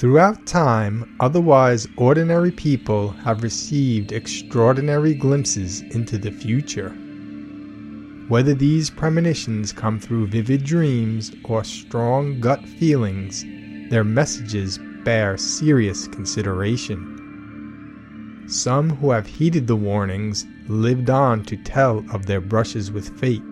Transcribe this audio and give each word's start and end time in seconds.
Throughout 0.00 0.46
time, 0.46 1.14
otherwise 1.20 1.86
ordinary 1.98 2.50
people 2.50 3.10
have 3.22 3.42
received 3.42 4.12
extraordinary 4.12 5.12
glimpses 5.12 5.82
into 5.82 6.16
the 6.16 6.30
future. 6.30 6.88
Whether 8.28 8.54
these 8.54 8.88
premonitions 8.88 9.74
come 9.74 10.00
through 10.00 10.28
vivid 10.28 10.64
dreams 10.64 11.32
or 11.44 11.64
strong 11.64 12.40
gut 12.40 12.66
feelings, 12.66 13.44
their 13.90 14.02
messages 14.02 14.78
bear 15.04 15.36
serious 15.36 16.08
consideration. 16.08 18.46
Some 18.48 18.88
who 18.88 19.10
have 19.10 19.26
heeded 19.26 19.66
the 19.66 19.76
warnings 19.76 20.46
lived 20.66 21.10
on 21.10 21.44
to 21.44 21.58
tell 21.58 22.02
of 22.10 22.24
their 22.24 22.40
brushes 22.40 22.90
with 22.90 23.20
fate, 23.20 23.42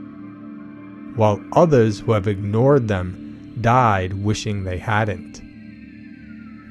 while 1.14 1.44
others 1.52 2.00
who 2.00 2.12
have 2.12 2.26
ignored 2.26 2.88
them 2.88 3.58
died 3.60 4.14
wishing 4.14 4.64
they 4.64 4.78
hadn't. 4.78 5.42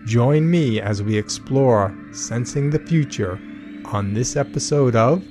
Join 0.08 0.50
me 0.50 0.80
as 0.80 1.04
we 1.04 1.18
explore 1.18 1.94
sensing 2.14 2.70
the 2.70 2.80
future 2.80 3.38
on 3.84 4.14
this 4.14 4.38
episode 4.38 4.96
of 4.96 5.22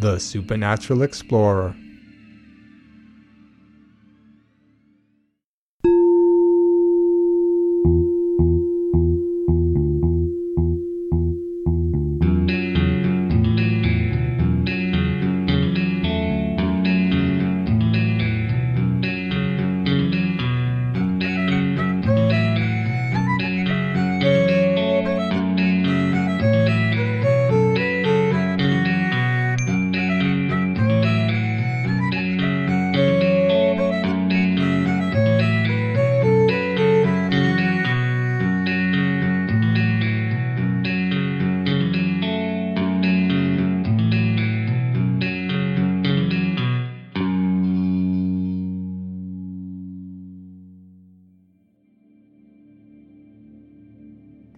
The 0.00 0.18
Supernatural 0.18 1.00
Explorer. 1.00 1.74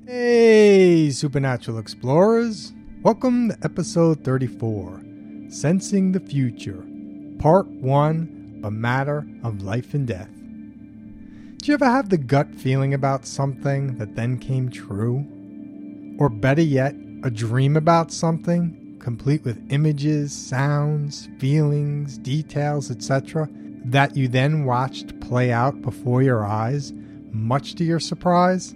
Hey, 0.07 1.11
Supernatural 1.11 1.79
Explorers! 1.79 2.73
Welcome 3.03 3.51
to 3.51 3.59
episode 3.63 4.25
34 4.25 5.03
Sensing 5.51 6.13
the 6.13 6.21
Future, 6.21 6.83
Part 7.39 7.67
1 7.67 8.63
A 8.65 8.71
Matter 8.71 9.27
of 9.45 9.63
Life 9.63 9.93
and 9.93 10.07
Death. 10.07 10.31
Do 11.59 11.67
you 11.67 11.75
ever 11.75 11.85
have 11.85 12.09
the 12.09 12.17
gut 12.17 12.55
feeling 12.55 12.95
about 12.95 13.27
something 13.27 13.99
that 13.99 14.17
then 14.17 14.39
came 14.39 14.71
true? 14.71 15.27
Or 16.19 16.31
better 16.31 16.63
yet, 16.63 16.95
a 17.23 17.31
dream 17.31 17.77
about 17.77 18.11
something, 18.11 18.97
complete 19.01 19.45
with 19.45 19.71
images, 19.71 20.33
sounds, 20.33 21.29
feelings, 21.39 22.17
details, 22.17 22.91
etc., 22.91 23.51
that 23.85 24.17
you 24.17 24.29
then 24.29 24.65
watched 24.65 25.21
play 25.21 25.53
out 25.53 25.83
before 25.83 26.23
your 26.23 26.45
eyes, 26.47 26.95
much 27.33 27.75
to 27.75 27.85
your 27.85 28.01
surprise? 28.01 28.75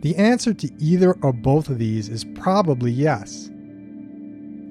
The 0.00 0.16
answer 0.16 0.54
to 0.54 0.70
either 0.78 1.14
or 1.22 1.32
both 1.32 1.68
of 1.68 1.78
these 1.78 2.08
is 2.08 2.24
probably 2.24 2.92
yes. 2.92 3.50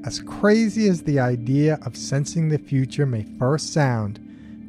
As 0.05 0.21
crazy 0.21 0.87
as 0.87 1.03
the 1.03 1.19
idea 1.19 1.79
of 1.81 1.97
sensing 1.97 2.47
the 2.47 2.57
future 2.57 3.05
may 3.05 3.23
first 3.37 3.73
sound, 3.73 4.21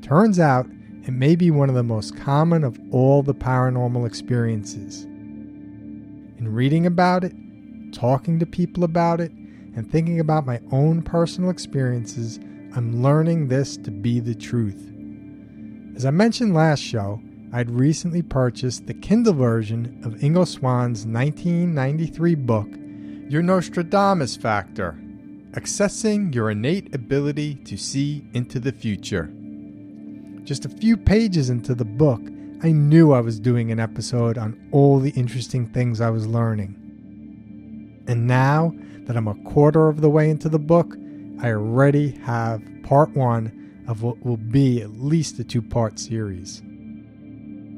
turns 0.03 0.41
out 0.41 0.67
it 1.05 1.13
may 1.13 1.37
be 1.37 1.51
one 1.51 1.69
of 1.69 1.77
the 1.77 1.85
most 1.85 2.17
common 2.17 2.65
of 2.65 2.79
all 2.91 3.23
the 3.23 3.35
paranormal 3.35 4.05
experiences. 4.05 5.05
In 5.05 6.49
reading 6.53 6.87
about 6.87 7.23
it, 7.23 7.35
talking 7.93 8.39
to 8.41 8.47
people 8.47 8.83
about 8.83 9.21
it, 9.21 9.31
and 9.77 9.89
thinking 9.89 10.19
about 10.19 10.45
my 10.45 10.61
own 10.73 11.03
personal 11.03 11.51
experiences, 11.51 12.41
I'm 12.75 13.01
learning 13.01 13.47
this 13.47 13.77
to 13.77 13.93
be 13.93 14.19
the 14.19 14.35
truth. 14.35 14.93
As 15.95 16.05
I 16.05 16.11
mentioned 16.11 16.53
last 16.53 16.81
show, 16.81 17.21
I'd 17.51 17.71
recently 17.71 18.21
purchased 18.21 18.87
the 18.87 18.93
Kindle 18.93 19.33
version 19.33 20.03
of 20.05 20.17
Ingo 20.17 20.47
Swann's 20.47 21.07
1993 21.07 22.35
book, 22.35 22.69
Your 23.31 23.41
Nostradamus 23.41 24.37
Factor 24.37 24.99
Accessing 25.53 26.35
Your 26.35 26.51
Innate 26.51 26.95
Ability 26.95 27.55
to 27.55 27.79
See 27.79 28.29
into 28.35 28.61
the 28.61 28.71
Future. 28.71 29.33
Just 30.45 30.67
a 30.67 30.69
few 30.69 30.99
pages 30.99 31.49
into 31.49 31.75
the 31.75 31.87
book, 31.87 32.21
I 32.63 32.71
knew 32.71 33.13
I 33.13 33.21
was 33.21 33.41
doing 33.41 33.73
an 33.73 33.81
episode 33.81 34.37
on 34.37 34.69
all 34.71 34.99
the 34.99 35.13
interesting 35.13 35.67
things 35.67 36.03
I 36.03 36.11
was 36.11 36.27
learning. 36.27 36.75
And 38.07 38.27
now 38.27 38.75
that 39.07 39.17
I'm 39.17 39.29
a 39.29 39.43
quarter 39.51 39.89
of 39.89 40.03
the 40.03 40.11
way 40.11 40.29
into 40.29 40.51
the 40.51 40.59
book, 40.59 40.97
I 41.41 41.53
already 41.53 42.11
have 42.11 42.63
part 42.83 43.17
one 43.17 43.85
of 43.89 44.03
what 44.03 44.23
will 44.23 44.37
be 44.37 44.83
at 44.83 45.01
least 45.01 45.39
a 45.39 45.45
two 45.45 45.63
part 45.63 45.99
series. 45.99 46.63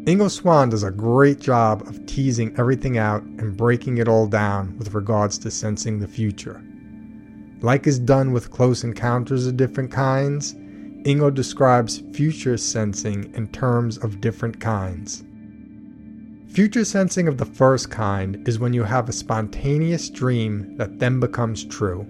Ingo 0.05 0.31
Swann 0.31 0.71
does 0.71 0.83
a 0.83 0.91
great 0.91 1.41
job 1.41 1.83
of 1.83 2.07
teasing 2.07 2.55
everything 2.57 2.97
out 2.97 3.23
and 3.23 3.55
breaking 3.55 3.99
it 3.99 4.09
all 4.09 4.27
down 4.27 4.75
with 4.79 4.95
regards 4.95 5.37
to 5.37 5.51
sensing 5.51 5.99
the 5.99 6.09
future. 6.09 6.65
Like 7.61 7.87
is 7.87 7.99
done 7.99 8.33
with 8.33 8.51
close 8.51 8.83
encounters 8.83 9.47
of 9.47 9.59
different 9.59 9.93
kinds, 9.93 10.55
Ingo 11.05 11.33
describes 11.35 12.03
future 12.15 12.57
sensing 12.57 13.31
in 13.35 13.49
terms 13.49 13.99
of 13.99 14.23
different 14.23 14.59
kinds. 14.59 15.23
Future 16.49 16.87
sensing 16.87 17.29
of 17.29 17.37
the 17.37 17.45
first 17.45 17.91
kind 17.91 18.49
is 18.49 18.59
when 18.59 18.73
you 18.73 18.85
have 18.85 19.07
a 19.11 19.13
spontaneous 19.13 20.09
dream 20.09 20.79
that 20.79 20.99
then 20.99 21.21
becomes 21.21 21.63
true, 21.67 22.01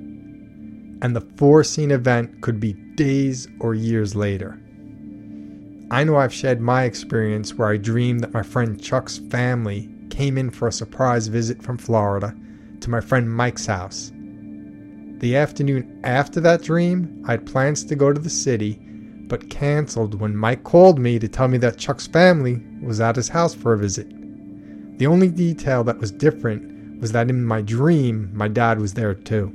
and 1.02 1.16
the 1.16 1.26
foreseen 1.36 1.90
event 1.90 2.40
could 2.40 2.60
be 2.60 2.72
days 2.94 3.48
or 3.58 3.74
years 3.74 4.14
later. 4.14 4.60
I 5.92 6.04
know 6.04 6.16
I've 6.16 6.32
shared 6.32 6.60
my 6.60 6.84
experience 6.84 7.54
where 7.54 7.68
I 7.68 7.76
dreamed 7.76 8.20
that 8.20 8.32
my 8.32 8.44
friend 8.44 8.80
Chuck's 8.80 9.18
family 9.18 9.88
came 10.08 10.38
in 10.38 10.50
for 10.50 10.68
a 10.68 10.72
surprise 10.72 11.26
visit 11.26 11.60
from 11.60 11.78
Florida 11.78 12.32
to 12.80 12.90
my 12.90 13.00
friend 13.00 13.28
Mike's 13.28 13.66
house. 13.66 14.12
The 15.18 15.36
afternoon 15.36 16.00
after 16.04 16.40
that 16.42 16.62
dream, 16.62 17.24
I 17.26 17.32
had 17.32 17.44
plans 17.44 17.82
to 17.84 17.96
go 17.96 18.12
to 18.12 18.20
the 18.20 18.30
city, 18.30 18.74
but 19.26 19.50
canceled 19.50 20.20
when 20.20 20.36
Mike 20.36 20.62
called 20.62 21.00
me 21.00 21.18
to 21.18 21.26
tell 21.26 21.48
me 21.48 21.58
that 21.58 21.76
Chuck's 21.76 22.06
family 22.06 22.62
was 22.80 23.00
at 23.00 23.16
his 23.16 23.28
house 23.28 23.54
for 23.54 23.72
a 23.72 23.78
visit. 23.78 24.08
The 24.98 25.08
only 25.08 25.28
detail 25.28 25.82
that 25.84 25.98
was 25.98 26.12
different 26.12 27.00
was 27.00 27.10
that 27.12 27.30
in 27.30 27.44
my 27.44 27.62
dream, 27.62 28.30
my 28.32 28.46
dad 28.46 28.78
was 28.78 28.94
there 28.94 29.14
too. 29.14 29.52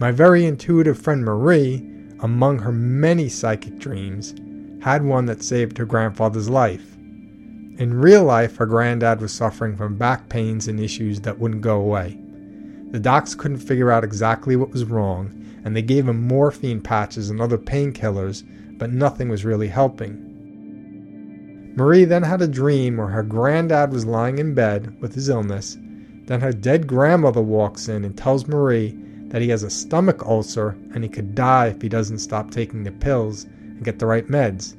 My 0.00 0.10
very 0.10 0.46
intuitive 0.46 0.98
friend 0.98 1.24
Marie, 1.24 1.86
among 2.18 2.58
her 2.58 2.72
many 2.72 3.28
psychic 3.28 3.78
dreams, 3.78 4.34
had 4.80 5.04
one 5.04 5.26
that 5.26 5.42
saved 5.42 5.76
her 5.78 5.84
grandfather's 5.84 6.48
life. 6.48 6.96
In 6.96 8.00
real 8.00 8.24
life, 8.24 8.56
her 8.56 8.66
granddad 8.66 9.20
was 9.20 9.32
suffering 9.32 9.76
from 9.76 9.96
back 9.96 10.28
pains 10.28 10.68
and 10.68 10.80
issues 10.80 11.20
that 11.20 11.38
wouldn't 11.38 11.62
go 11.62 11.80
away. 11.80 12.18
The 12.90 12.98
docs 12.98 13.34
couldn't 13.34 13.58
figure 13.58 13.90
out 13.90 14.04
exactly 14.04 14.56
what 14.56 14.70
was 14.70 14.84
wrong, 14.84 15.32
and 15.64 15.76
they 15.76 15.82
gave 15.82 16.08
him 16.08 16.26
morphine 16.26 16.80
patches 16.80 17.30
and 17.30 17.40
other 17.40 17.58
painkillers, 17.58 18.42
but 18.78 18.92
nothing 18.92 19.28
was 19.28 19.44
really 19.44 19.68
helping. 19.68 20.26
Marie 21.76 22.04
then 22.04 22.22
had 22.22 22.42
a 22.42 22.48
dream 22.48 22.96
where 22.96 23.08
her 23.08 23.22
granddad 23.22 23.92
was 23.92 24.04
lying 24.04 24.38
in 24.38 24.54
bed 24.54 25.00
with 25.00 25.14
his 25.14 25.28
illness. 25.28 25.78
Then 26.24 26.40
her 26.40 26.52
dead 26.52 26.86
grandmother 26.86 27.42
walks 27.42 27.88
in 27.88 28.04
and 28.04 28.16
tells 28.16 28.48
Marie 28.48 28.98
that 29.28 29.40
he 29.40 29.48
has 29.50 29.62
a 29.62 29.70
stomach 29.70 30.26
ulcer 30.26 30.76
and 30.92 31.04
he 31.04 31.08
could 31.08 31.34
die 31.34 31.68
if 31.68 31.80
he 31.80 31.88
doesn't 31.88 32.18
stop 32.18 32.50
taking 32.50 32.82
the 32.82 32.92
pills 32.92 33.46
and 33.80 33.86
get 33.86 33.98
the 33.98 34.04
right 34.04 34.28
meds. 34.28 34.76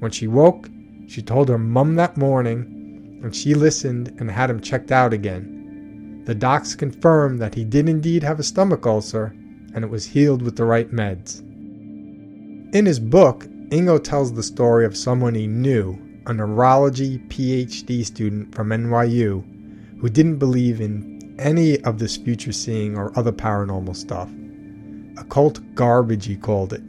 When 0.00 0.10
she 0.10 0.26
woke, 0.26 0.68
she 1.06 1.22
told 1.22 1.48
her 1.48 1.56
mum 1.56 1.94
that 1.94 2.16
morning, 2.16 3.20
and 3.22 3.34
she 3.34 3.54
listened 3.54 4.12
and 4.18 4.28
had 4.28 4.50
him 4.50 4.60
checked 4.60 4.90
out 4.90 5.12
again. 5.12 6.24
The 6.26 6.34
docs 6.34 6.74
confirmed 6.74 7.38
that 7.38 7.54
he 7.54 7.64
did 7.64 7.88
indeed 7.88 8.24
have 8.24 8.40
a 8.40 8.42
stomach 8.42 8.84
ulcer, 8.84 9.32
and 9.72 9.84
it 9.84 9.90
was 9.90 10.04
healed 10.04 10.42
with 10.42 10.56
the 10.56 10.64
right 10.64 10.90
meds. 10.90 11.38
In 12.74 12.86
his 12.86 12.98
book, 12.98 13.44
Ingo 13.70 14.02
tells 14.02 14.32
the 14.32 14.42
story 14.42 14.84
of 14.84 14.96
someone 14.96 15.36
he 15.36 15.46
knew, 15.46 15.96
a 16.26 16.34
neurology 16.34 17.18
PhD 17.28 18.04
student 18.04 18.52
from 18.52 18.70
NYU, 18.70 19.44
who 20.00 20.08
didn't 20.08 20.38
believe 20.38 20.80
in 20.80 21.36
any 21.38 21.80
of 21.82 22.00
this 22.00 22.16
future 22.16 22.52
seeing 22.52 22.96
or 22.98 23.16
other 23.16 23.32
paranormal 23.32 23.94
stuff. 23.94 24.28
Occult 25.18 25.60
garbage, 25.76 26.26
he 26.26 26.36
called 26.36 26.72
it 26.72 26.82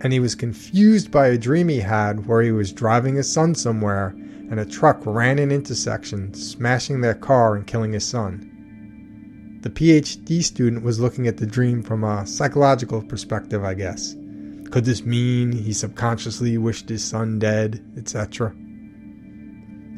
and 0.00 0.12
he 0.12 0.20
was 0.20 0.34
confused 0.34 1.10
by 1.10 1.28
a 1.28 1.38
dream 1.38 1.68
he 1.68 1.80
had 1.80 2.26
where 2.26 2.42
he 2.42 2.52
was 2.52 2.72
driving 2.72 3.16
his 3.16 3.30
son 3.30 3.54
somewhere 3.54 4.14
and 4.50 4.58
a 4.58 4.64
truck 4.64 5.00
ran 5.06 5.38
an 5.38 5.52
intersection, 5.52 6.34
smashing 6.34 7.00
their 7.00 7.14
car 7.14 7.54
and 7.54 7.66
killing 7.66 7.92
his 7.92 8.04
son. 8.04 9.58
The 9.62 9.70
PhD 9.70 10.42
student 10.42 10.82
was 10.82 10.98
looking 10.98 11.28
at 11.28 11.36
the 11.36 11.46
dream 11.46 11.82
from 11.82 12.02
a 12.02 12.26
psychological 12.26 13.02
perspective, 13.02 13.62
I 13.62 13.74
guess. 13.74 14.16
Could 14.70 14.86
this 14.86 15.04
mean 15.04 15.52
he 15.52 15.72
subconsciously 15.72 16.58
wished 16.58 16.88
his 16.88 17.04
son 17.04 17.38
dead, 17.38 17.84
etc.? 17.96 18.52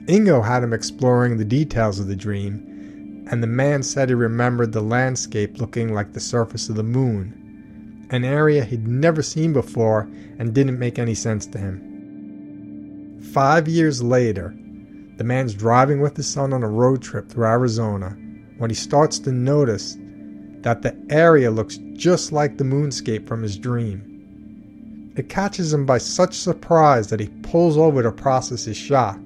Ingo 0.07 0.45
had 0.45 0.65
him 0.65 0.73
exploring 0.73 1.37
the 1.37 1.45
details 1.45 2.01
of 2.01 2.09
the 2.09 2.17
dream, 2.17 3.25
and 3.31 3.43
the 3.43 3.47
man 3.47 3.83
said 3.83 4.09
he 4.09 4.15
remembered 4.15 4.73
the 4.73 4.83
landscape 4.83 5.59
looking 5.59 5.95
like 5.95 6.13
the 6.13 6.21
surface 6.21 6.69
of 6.69 6.75
the 6.75 6.83
moon, 6.83 7.42
an 8.12 8.25
area 8.25 8.64
he'd 8.64 8.87
never 8.87 9.23
seen 9.23 9.53
before 9.53 10.09
and 10.38 10.55
didn't 10.55 10.79
make 10.79 10.99
any 10.99 11.14
sense 11.14 11.47
to 11.47 11.59
him. 11.59 13.20
Five 13.32 13.67
years 13.67 14.03
later, 14.03 14.55
the 15.17 15.25
man's 15.25 15.55
driving 15.55 16.00
with 16.00 16.17
his 16.17 16.29
son 16.29 16.53
on 16.53 16.62
a 16.62 16.69
road 16.69 17.03
trip 17.03 17.29
through 17.29 17.47
Arizona 17.47 18.11
when 18.59 18.70
he 18.70 18.76
starts 18.76 19.19
to 19.20 19.32
notice 19.32 19.97
that 20.61 20.82
the 20.82 20.97
area 21.11 21.50
looks 21.50 21.79
just 21.94 22.32
like 22.32 22.59
the 22.59 22.64
moonscape 22.64 23.26
from 23.26 23.43
his 23.43 23.56
dream. 23.56 25.12
It 25.17 25.29
catches 25.29 25.73
him 25.73 25.87
by 25.87 25.99
such 25.99 26.35
surprise 26.35 27.08
that 27.08 27.20
he 27.20 27.29
pulls 27.43 27.76
over 27.76 28.03
to 28.03 28.12
process 28.12 28.65
his 28.65 28.76
shock. 28.76 29.19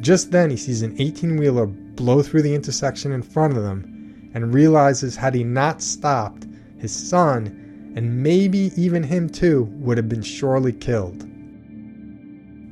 Just 0.00 0.30
then, 0.30 0.50
he 0.50 0.56
sees 0.56 0.82
an 0.82 0.96
18 0.98 1.36
wheeler 1.36 1.66
blow 1.66 2.22
through 2.22 2.42
the 2.42 2.54
intersection 2.54 3.12
in 3.12 3.22
front 3.22 3.56
of 3.56 3.62
them 3.62 4.30
and 4.34 4.54
realizes 4.54 5.16
had 5.16 5.34
he 5.34 5.44
not 5.44 5.82
stopped, 5.82 6.46
his 6.78 6.92
son, 6.92 7.59
and 7.94 8.22
maybe 8.22 8.72
even 8.76 9.02
him 9.02 9.28
too, 9.28 9.64
would 9.80 9.96
have 9.96 10.08
been 10.08 10.22
surely 10.22 10.72
killed. 10.72 11.26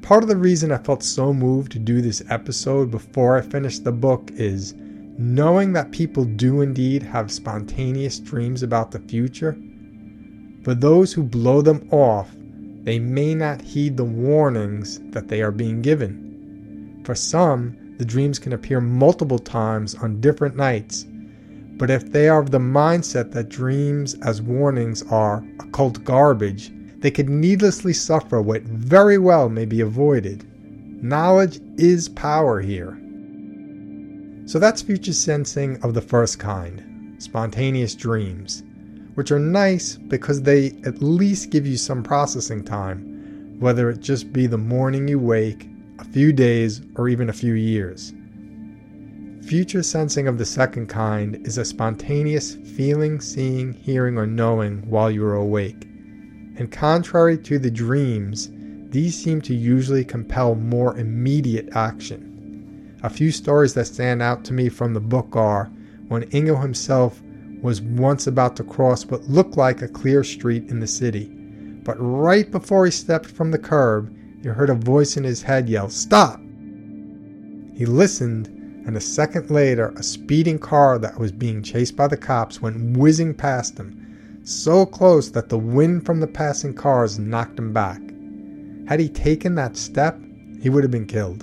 Part 0.02 0.22
of 0.22 0.28
the 0.28 0.36
reason 0.36 0.72
I 0.72 0.78
felt 0.78 1.02
so 1.02 1.34
moved 1.34 1.72
to 1.72 1.78
do 1.78 2.00
this 2.00 2.22
episode 2.30 2.90
before 2.90 3.36
I 3.36 3.42
finished 3.42 3.84
the 3.84 3.92
book 3.92 4.30
is 4.34 4.74
knowing 5.18 5.72
that 5.72 5.90
people 5.90 6.24
do 6.24 6.62
indeed 6.62 7.02
have 7.02 7.30
spontaneous 7.30 8.18
dreams 8.18 8.62
about 8.62 8.90
the 8.90 9.00
future. 9.00 9.58
For 10.62 10.74
those 10.74 11.12
who 11.12 11.22
blow 11.22 11.60
them 11.60 11.88
off, 11.90 12.30
they 12.84 12.98
may 12.98 13.34
not 13.34 13.60
heed 13.60 13.96
the 13.96 14.04
warnings 14.04 15.00
that 15.10 15.28
they 15.28 15.42
are 15.42 15.50
being 15.50 15.82
given. 15.82 17.02
For 17.04 17.14
some, 17.14 17.76
the 17.98 18.04
dreams 18.04 18.38
can 18.38 18.52
appear 18.52 18.80
multiple 18.80 19.38
times 19.38 19.94
on 19.96 20.20
different 20.20 20.56
nights. 20.56 21.04
But 21.78 21.90
if 21.90 22.10
they 22.10 22.28
are 22.28 22.40
of 22.40 22.50
the 22.50 22.58
mindset 22.58 23.30
that 23.32 23.48
dreams 23.48 24.14
as 24.22 24.42
warnings 24.42 25.02
are 25.10 25.44
occult 25.60 26.02
garbage, 26.04 26.72
they 26.98 27.12
could 27.12 27.28
needlessly 27.28 27.92
suffer 27.92 28.42
what 28.42 28.62
very 28.62 29.16
well 29.16 29.48
may 29.48 29.64
be 29.64 29.80
avoided. 29.80 30.44
Knowledge 31.02 31.60
is 31.76 32.08
power 32.08 32.60
here. 32.60 32.98
So 34.46 34.58
that's 34.58 34.82
future 34.82 35.12
sensing 35.12 35.80
of 35.84 35.94
the 35.94 36.00
first 36.00 36.40
kind, 36.40 37.14
spontaneous 37.22 37.94
dreams, 37.94 38.64
which 39.14 39.30
are 39.30 39.38
nice 39.38 39.94
because 39.96 40.42
they 40.42 40.72
at 40.84 41.00
least 41.00 41.50
give 41.50 41.66
you 41.66 41.76
some 41.76 42.02
processing 42.02 42.64
time, 42.64 43.56
whether 43.60 43.90
it 43.90 44.00
just 44.00 44.32
be 44.32 44.48
the 44.48 44.58
morning 44.58 45.06
you 45.06 45.20
wake, 45.20 45.68
a 46.00 46.04
few 46.04 46.32
days, 46.32 46.80
or 46.96 47.08
even 47.08 47.28
a 47.28 47.32
few 47.32 47.52
years. 47.54 48.12
Future 49.48 49.82
sensing 49.82 50.28
of 50.28 50.38
the 50.38 50.44
second 50.44 50.86
kind 50.88 51.44
is 51.46 51.58
a 51.58 51.64
spontaneous 51.64 52.54
feeling, 52.54 53.20
seeing, 53.20 53.72
hearing, 53.72 54.18
or 54.18 54.26
knowing 54.26 54.82
while 54.88 55.10
you 55.10 55.24
are 55.24 55.34
awake 55.34 55.88
and 56.58 56.72
contrary 56.72 57.38
to 57.38 57.58
the 57.58 57.70
dreams, 57.70 58.50
these 58.90 59.16
seem 59.16 59.40
to 59.40 59.54
usually 59.54 60.04
compel 60.04 60.54
more 60.56 60.98
immediate 60.98 61.68
action. 61.72 62.98
A 63.04 63.10
few 63.10 63.30
stories 63.30 63.74
that 63.74 63.86
stand 63.86 64.20
out 64.20 64.44
to 64.44 64.52
me 64.52 64.68
from 64.68 64.92
the 64.92 65.00
book 65.00 65.36
are 65.36 65.70
when 66.08 66.28
Ingo 66.30 66.60
himself 66.60 67.22
was 67.62 67.80
once 67.80 68.26
about 68.26 68.56
to 68.56 68.64
cross 68.64 69.06
what 69.06 69.28
looked 69.28 69.56
like 69.56 69.82
a 69.82 69.88
clear 69.88 70.24
street 70.24 70.68
in 70.68 70.80
the 70.80 70.86
city, 70.86 71.26
but 71.84 71.96
right 71.98 72.50
before 72.50 72.84
he 72.84 72.90
stepped 72.90 73.26
from 73.26 73.50
the 73.50 73.58
curb, 73.58 74.14
he 74.42 74.48
heard 74.48 74.70
a 74.70 74.74
voice 74.74 75.16
in 75.16 75.24
his 75.24 75.42
head 75.42 75.68
yell, 75.68 75.88
Stop! 75.88 76.40
He 77.74 77.86
listened, 77.86 78.57
and 78.88 78.96
a 78.96 79.00
second 79.02 79.50
later, 79.50 79.92
a 79.96 80.02
speeding 80.02 80.58
car 80.58 80.98
that 80.98 81.18
was 81.18 81.30
being 81.30 81.62
chased 81.62 81.94
by 81.94 82.08
the 82.08 82.16
cops 82.16 82.62
went 82.62 82.96
whizzing 82.96 83.34
past 83.34 83.76
him 83.76 84.40
so 84.42 84.86
close 84.86 85.30
that 85.30 85.50
the 85.50 85.58
wind 85.58 86.06
from 86.06 86.20
the 86.20 86.26
passing 86.26 86.72
cars 86.72 87.18
knocked 87.18 87.58
him 87.58 87.70
back. 87.70 88.00
Had 88.88 88.98
he 88.98 89.10
taken 89.10 89.54
that 89.56 89.76
step, 89.76 90.18
he 90.62 90.70
would 90.70 90.84
have 90.84 90.90
been 90.90 91.04
killed. 91.04 91.42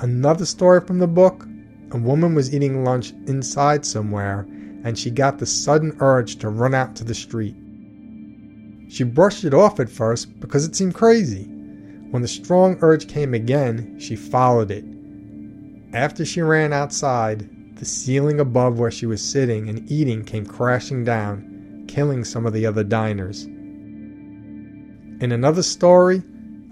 Another 0.00 0.44
story 0.44 0.80
from 0.80 0.98
the 0.98 1.06
book 1.06 1.46
a 1.92 1.98
woman 1.98 2.34
was 2.34 2.52
eating 2.52 2.82
lunch 2.82 3.12
inside 3.28 3.86
somewhere 3.86 4.40
and 4.82 4.98
she 4.98 5.08
got 5.08 5.38
the 5.38 5.46
sudden 5.46 5.96
urge 6.00 6.34
to 6.38 6.48
run 6.48 6.74
out 6.74 6.96
to 6.96 7.04
the 7.04 7.14
street. 7.14 7.54
She 8.88 9.04
brushed 9.04 9.44
it 9.44 9.54
off 9.54 9.78
at 9.78 9.88
first 9.88 10.40
because 10.40 10.64
it 10.64 10.74
seemed 10.74 10.94
crazy. 10.94 11.44
When 12.10 12.22
the 12.22 12.28
strong 12.28 12.76
urge 12.80 13.06
came 13.06 13.34
again, 13.34 14.00
she 14.00 14.16
followed 14.16 14.72
it. 14.72 14.84
After 15.92 16.24
she 16.24 16.40
ran 16.40 16.72
outside, 16.72 17.76
the 17.76 17.84
ceiling 17.84 18.40
above 18.40 18.78
where 18.78 18.90
she 18.90 19.04
was 19.04 19.22
sitting 19.22 19.68
and 19.68 19.90
eating 19.90 20.24
came 20.24 20.46
crashing 20.46 21.04
down, 21.04 21.84
killing 21.86 22.24
some 22.24 22.46
of 22.46 22.54
the 22.54 22.64
other 22.64 22.82
diners. 22.82 23.44
In 23.44 25.32
another 25.32 25.62
story, 25.62 26.22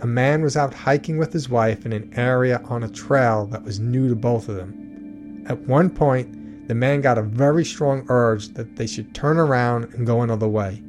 a 0.01 0.07
man 0.07 0.41
was 0.41 0.57
out 0.57 0.73
hiking 0.73 1.19
with 1.19 1.35
his 1.35 1.51
wife 1.51 1.85
in 1.85 1.93
an 1.93 2.11
area 2.17 2.63
on 2.65 2.83
a 2.83 2.89
trail 2.89 3.45
that 3.47 3.63
was 3.63 3.79
new 3.79 4.09
to 4.09 4.15
both 4.17 4.49
of 4.49 4.57
them. 4.57 5.45
At 5.47 5.61
one 5.67 5.91
point, 5.91 6.69
the 6.69 6.75
man 6.75 7.03
got 7.03 7.19
a 7.19 7.23
very 7.23 7.65
strong 7.65 8.07
urge 8.09 8.49
that 8.55 8.77
they 8.77 8.87
should 8.87 9.15
turn 9.15 9.37
around 9.37 9.93
and 9.93 10.07
go 10.07 10.23
another 10.23 10.49
way. 10.49 10.83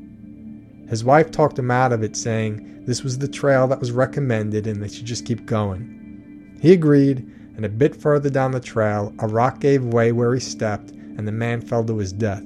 His 0.88 1.04
wife 1.04 1.32
talked 1.32 1.60
him 1.60 1.72
out 1.72 1.92
of 1.92 2.02
it, 2.02 2.16
saying 2.16 2.86
this 2.86 3.04
was 3.04 3.18
the 3.18 3.28
trail 3.28 3.68
that 3.68 3.80
was 3.80 3.92
recommended 3.92 4.68
and 4.68 4.82
they 4.82 4.88
should 4.88 5.06
just 5.06 5.26
keep 5.26 5.46
going. 5.46 6.58
He 6.62 6.72
agreed, 6.72 7.30
and 7.62 7.66
a 7.68 7.78
bit 7.78 7.96
further 7.96 8.32
down 8.32 8.50
the 8.50 8.60
trail, 8.60 9.14
a 9.20 9.28
rock 9.28 9.60
gave 9.60 9.84
way 9.86 10.12
where 10.12 10.34
he 10.34 10.40
stepped, 10.40 10.90
and 10.90 11.28
the 11.28 11.32
man 11.32 11.62
fell 11.62 11.86
to 11.86 12.00
his 12.00 12.12
death. 12.12 12.42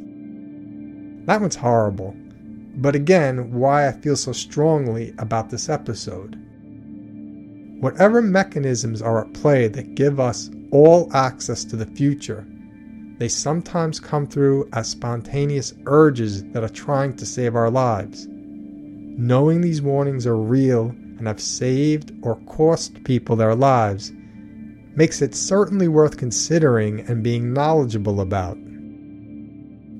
That 1.25 1.39
one's 1.39 1.55
horrible. 1.55 2.13
But 2.75 2.97
again, 2.97 3.53
why 3.53 3.87
I 3.87 3.93
feel 3.93 4.17
so 4.17 4.33
strongly 4.33 5.13
about 5.17 5.49
this 5.49 5.69
episode. 5.69 6.35
Whatever 7.79 8.21
mechanisms 8.21 9.01
are 9.01 9.25
at 9.25 9.33
play 9.33 9.69
that 9.69 9.95
give 9.95 10.19
us 10.19 10.51
all 10.71 11.09
access 11.15 11.63
to 11.63 11.77
the 11.77 11.85
future, 11.85 12.45
they 13.17 13.29
sometimes 13.29 14.01
come 14.01 14.27
through 14.27 14.67
as 14.73 14.89
spontaneous 14.89 15.73
urges 15.85 16.43
that 16.51 16.61
are 16.61 16.67
trying 16.67 17.15
to 17.15 17.25
save 17.25 17.55
our 17.55 17.71
lives. 17.71 18.27
Knowing 18.27 19.61
these 19.61 19.81
warnings 19.81 20.27
are 20.27 20.35
real 20.35 20.89
and 20.89 21.25
have 21.25 21.39
saved 21.39 22.11
or 22.21 22.35
cost 22.47 23.01
people 23.05 23.37
their 23.37 23.55
lives 23.55 24.11
makes 24.95 25.21
it 25.21 25.35
certainly 25.35 25.87
worth 25.87 26.17
considering 26.17 27.01
and 27.01 27.23
being 27.23 27.53
knowledgeable 27.53 28.21
about 28.21 28.57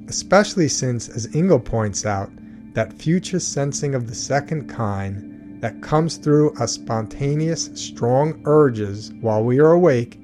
especially 0.07 0.67
since, 0.67 1.09
as 1.09 1.27
Ingo 1.27 1.63
points 1.63 2.05
out, 2.05 2.29
that 2.73 2.93
future 2.93 3.39
sensing 3.39 3.95
of 3.95 4.07
the 4.07 4.15
second 4.15 4.67
kind 4.69 5.61
that 5.61 5.81
comes 5.81 6.17
through 6.17 6.53
as 6.59 6.73
spontaneous, 6.73 7.69
strong 7.73 8.41
urges 8.45 9.11
while 9.21 9.43
we 9.43 9.59
are 9.59 9.71
awake 9.71 10.19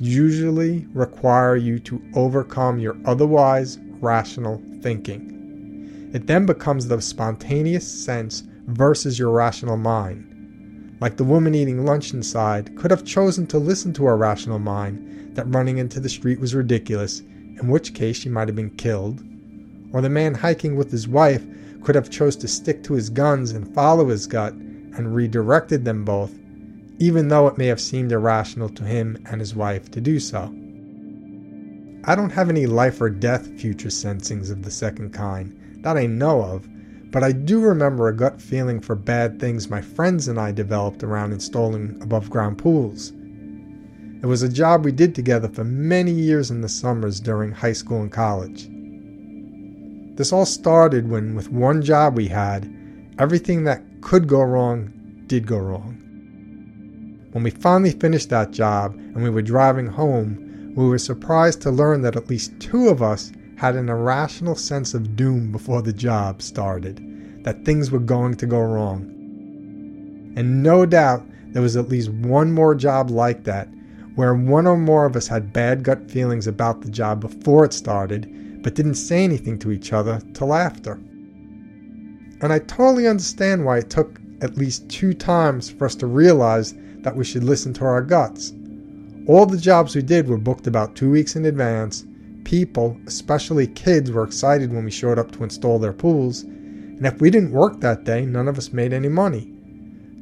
usually 0.00 0.86
require 0.94 1.56
you 1.56 1.78
to 1.80 2.00
overcome 2.14 2.78
your 2.78 2.96
otherwise 3.04 3.78
rational 4.00 4.62
thinking. 4.80 6.10
It 6.14 6.26
then 6.26 6.46
becomes 6.46 6.86
the 6.86 7.00
spontaneous 7.02 7.86
sense 7.86 8.44
versus 8.66 9.18
your 9.18 9.30
rational 9.30 9.76
mind. 9.76 10.24
Like 11.00 11.16
the 11.16 11.24
woman 11.24 11.54
eating 11.54 11.84
lunch 11.84 12.12
inside 12.12 12.76
could 12.76 12.90
have 12.90 13.04
chosen 13.04 13.46
to 13.48 13.58
listen 13.58 13.92
to 13.94 14.06
her 14.06 14.16
rational 14.16 14.58
mind 14.58 15.36
that 15.36 15.52
running 15.54 15.78
into 15.78 16.00
the 16.00 16.08
street 16.08 16.40
was 16.40 16.54
ridiculous 16.54 17.20
in 17.20 17.68
which 17.68 17.94
case 17.94 18.16
she 18.16 18.28
might 18.28 18.48
have 18.48 18.56
been 18.56 18.70
killed, 18.70 19.22
or 19.92 20.00
the 20.00 20.08
man 20.08 20.34
hiking 20.34 20.76
with 20.76 20.90
his 20.90 21.06
wife 21.06 21.44
could 21.82 21.94
have 21.94 22.10
chose 22.10 22.36
to 22.36 22.48
stick 22.48 22.82
to 22.82 22.94
his 22.94 23.10
guns 23.10 23.52
and 23.52 23.74
follow 23.74 24.08
his 24.08 24.26
gut 24.26 24.52
and 24.52 25.14
redirected 25.14 25.84
them 25.84 26.04
both, 26.04 26.32
even 26.98 27.28
though 27.28 27.46
it 27.46 27.58
may 27.58 27.66
have 27.66 27.80
seemed 27.80 28.10
irrational 28.10 28.68
to 28.68 28.82
him 28.82 29.16
and 29.30 29.40
his 29.40 29.54
wife 29.54 29.90
to 29.92 30.00
do 30.00 30.18
so. 30.18 30.52
I 32.04 32.14
don't 32.14 32.30
have 32.30 32.48
any 32.48 32.66
life 32.66 33.00
or 33.00 33.10
death 33.10 33.46
future 33.60 33.90
sensings 33.90 34.50
of 34.50 34.62
the 34.62 34.70
second 34.70 35.12
kind 35.12 35.82
that 35.82 35.96
I 35.96 36.06
know 36.06 36.42
of, 36.42 36.68
but 37.10 37.24
I 37.24 37.32
do 37.32 37.60
remember 37.60 38.08
a 38.08 38.16
gut 38.16 38.40
feeling 38.40 38.80
for 38.80 38.94
bad 38.94 39.40
things 39.40 39.70
my 39.70 39.80
friends 39.80 40.28
and 40.28 40.38
I 40.38 40.52
developed 40.52 41.02
around 41.02 41.32
installing 41.32 41.98
above 42.02 42.30
ground 42.30 42.58
pools. 42.58 43.12
It 44.20 44.26
was 44.26 44.42
a 44.42 44.48
job 44.48 44.84
we 44.84 44.92
did 44.92 45.14
together 45.14 45.48
for 45.48 45.64
many 45.64 46.10
years 46.10 46.50
in 46.50 46.60
the 46.60 46.68
summers 46.68 47.20
during 47.20 47.52
high 47.52 47.72
school 47.72 48.02
and 48.02 48.10
college. 48.10 48.68
This 50.16 50.32
all 50.32 50.44
started 50.44 51.08
when, 51.08 51.36
with 51.36 51.52
one 51.52 51.80
job 51.80 52.16
we 52.16 52.26
had, 52.26 52.68
everything 53.18 53.64
that 53.64 53.84
could 54.00 54.26
go 54.26 54.42
wrong 54.42 54.92
did 55.28 55.46
go 55.46 55.58
wrong. 55.58 55.94
When 57.30 57.44
we 57.44 57.50
finally 57.50 57.92
finished 57.92 58.28
that 58.30 58.50
job 58.50 58.94
and 58.94 59.22
we 59.22 59.30
were 59.30 59.42
driving 59.42 59.86
home, 59.86 60.72
we 60.74 60.88
were 60.88 60.98
surprised 60.98 61.62
to 61.62 61.70
learn 61.70 62.02
that 62.02 62.16
at 62.16 62.28
least 62.28 62.58
two 62.58 62.88
of 62.88 63.00
us 63.00 63.30
had 63.58 63.74
an 63.74 63.88
irrational 63.88 64.54
sense 64.54 64.94
of 64.94 65.16
doom 65.16 65.50
before 65.50 65.82
the 65.82 65.92
job 65.92 66.40
started, 66.40 67.42
that 67.42 67.64
things 67.64 67.90
were 67.90 67.98
going 67.98 68.36
to 68.36 68.46
go 68.46 68.60
wrong. 68.60 69.02
And 70.36 70.62
no 70.62 70.86
doubt 70.86 71.26
there 71.48 71.62
was 71.62 71.76
at 71.76 71.88
least 71.88 72.10
one 72.10 72.52
more 72.52 72.76
job 72.76 73.10
like 73.10 73.42
that, 73.44 73.68
where 74.14 74.32
one 74.32 74.68
or 74.68 74.76
more 74.76 75.06
of 75.06 75.16
us 75.16 75.26
had 75.26 75.52
bad 75.52 75.82
gut 75.82 76.08
feelings 76.08 76.46
about 76.46 76.82
the 76.82 76.90
job 76.90 77.20
before 77.20 77.64
it 77.64 77.72
started, 77.72 78.62
but 78.62 78.76
didn't 78.76 78.94
say 78.94 79.24
anything 79.24 79.58
to 79.58 79.72
each 79.72 79.92
other 79.92 80.22
till 80.34 80.54
after. 80.54 80.92
And 82.40 82.52
I 82.52 82.60
totally 82.60 83.08
understand 83.08 83.64
why 83.64 83.78
it 83.78 83.90
took 83.90 84.20
at 84.40 84.56
least 84.56 84.88
two 84.88 85.14
times 85.14 85.68
for 85.68 85.86
us 85.86 85.96
to 85.96 86.06
realize 86.06 86.74
that 86.98 87.16
we 87.16 87.24
should 87.24 87.42
listen 87.42 87.72
to 87.74 87.84
our 87.84 88.02
guts. 88.02 88.52
All 89.26 89.46
the 89.46 89.58
jobs 89.58 89.96
we 89.96 90.02
did 90.02 90.28
were 90.28 90.38
booked 90.38 90.68
about 90.68 90.94
two 90.94 91.10
weeks 91.10 91.34
in 91.34 91.44
advance, 91.44 92.04
people, 92.48 92.98
especially 93.06 93.66
kids, 93.66 94.10
were 94.10 94.24
excited 94.24 94.72
when 94.72 94.82
we 94.82 94.90
showed 94.90 95.18
up 95.18 95.30
to 95.30 95.44
install 95.44 95.78
their 95.78 95.92
pools, 95.92 96.44
and 96.44 97.04
if 97.04 97.20
we 97.20 97.28
didn't 97.28 97.52
work 97.52 97.78
that 97.78 98.04
day, 98.04 98.24
none 98.24 98.48
of 98.48 98.56
us 98.56 98.72
made 98.72 98.90
any 98.90 99.06
money. 99.06 99.52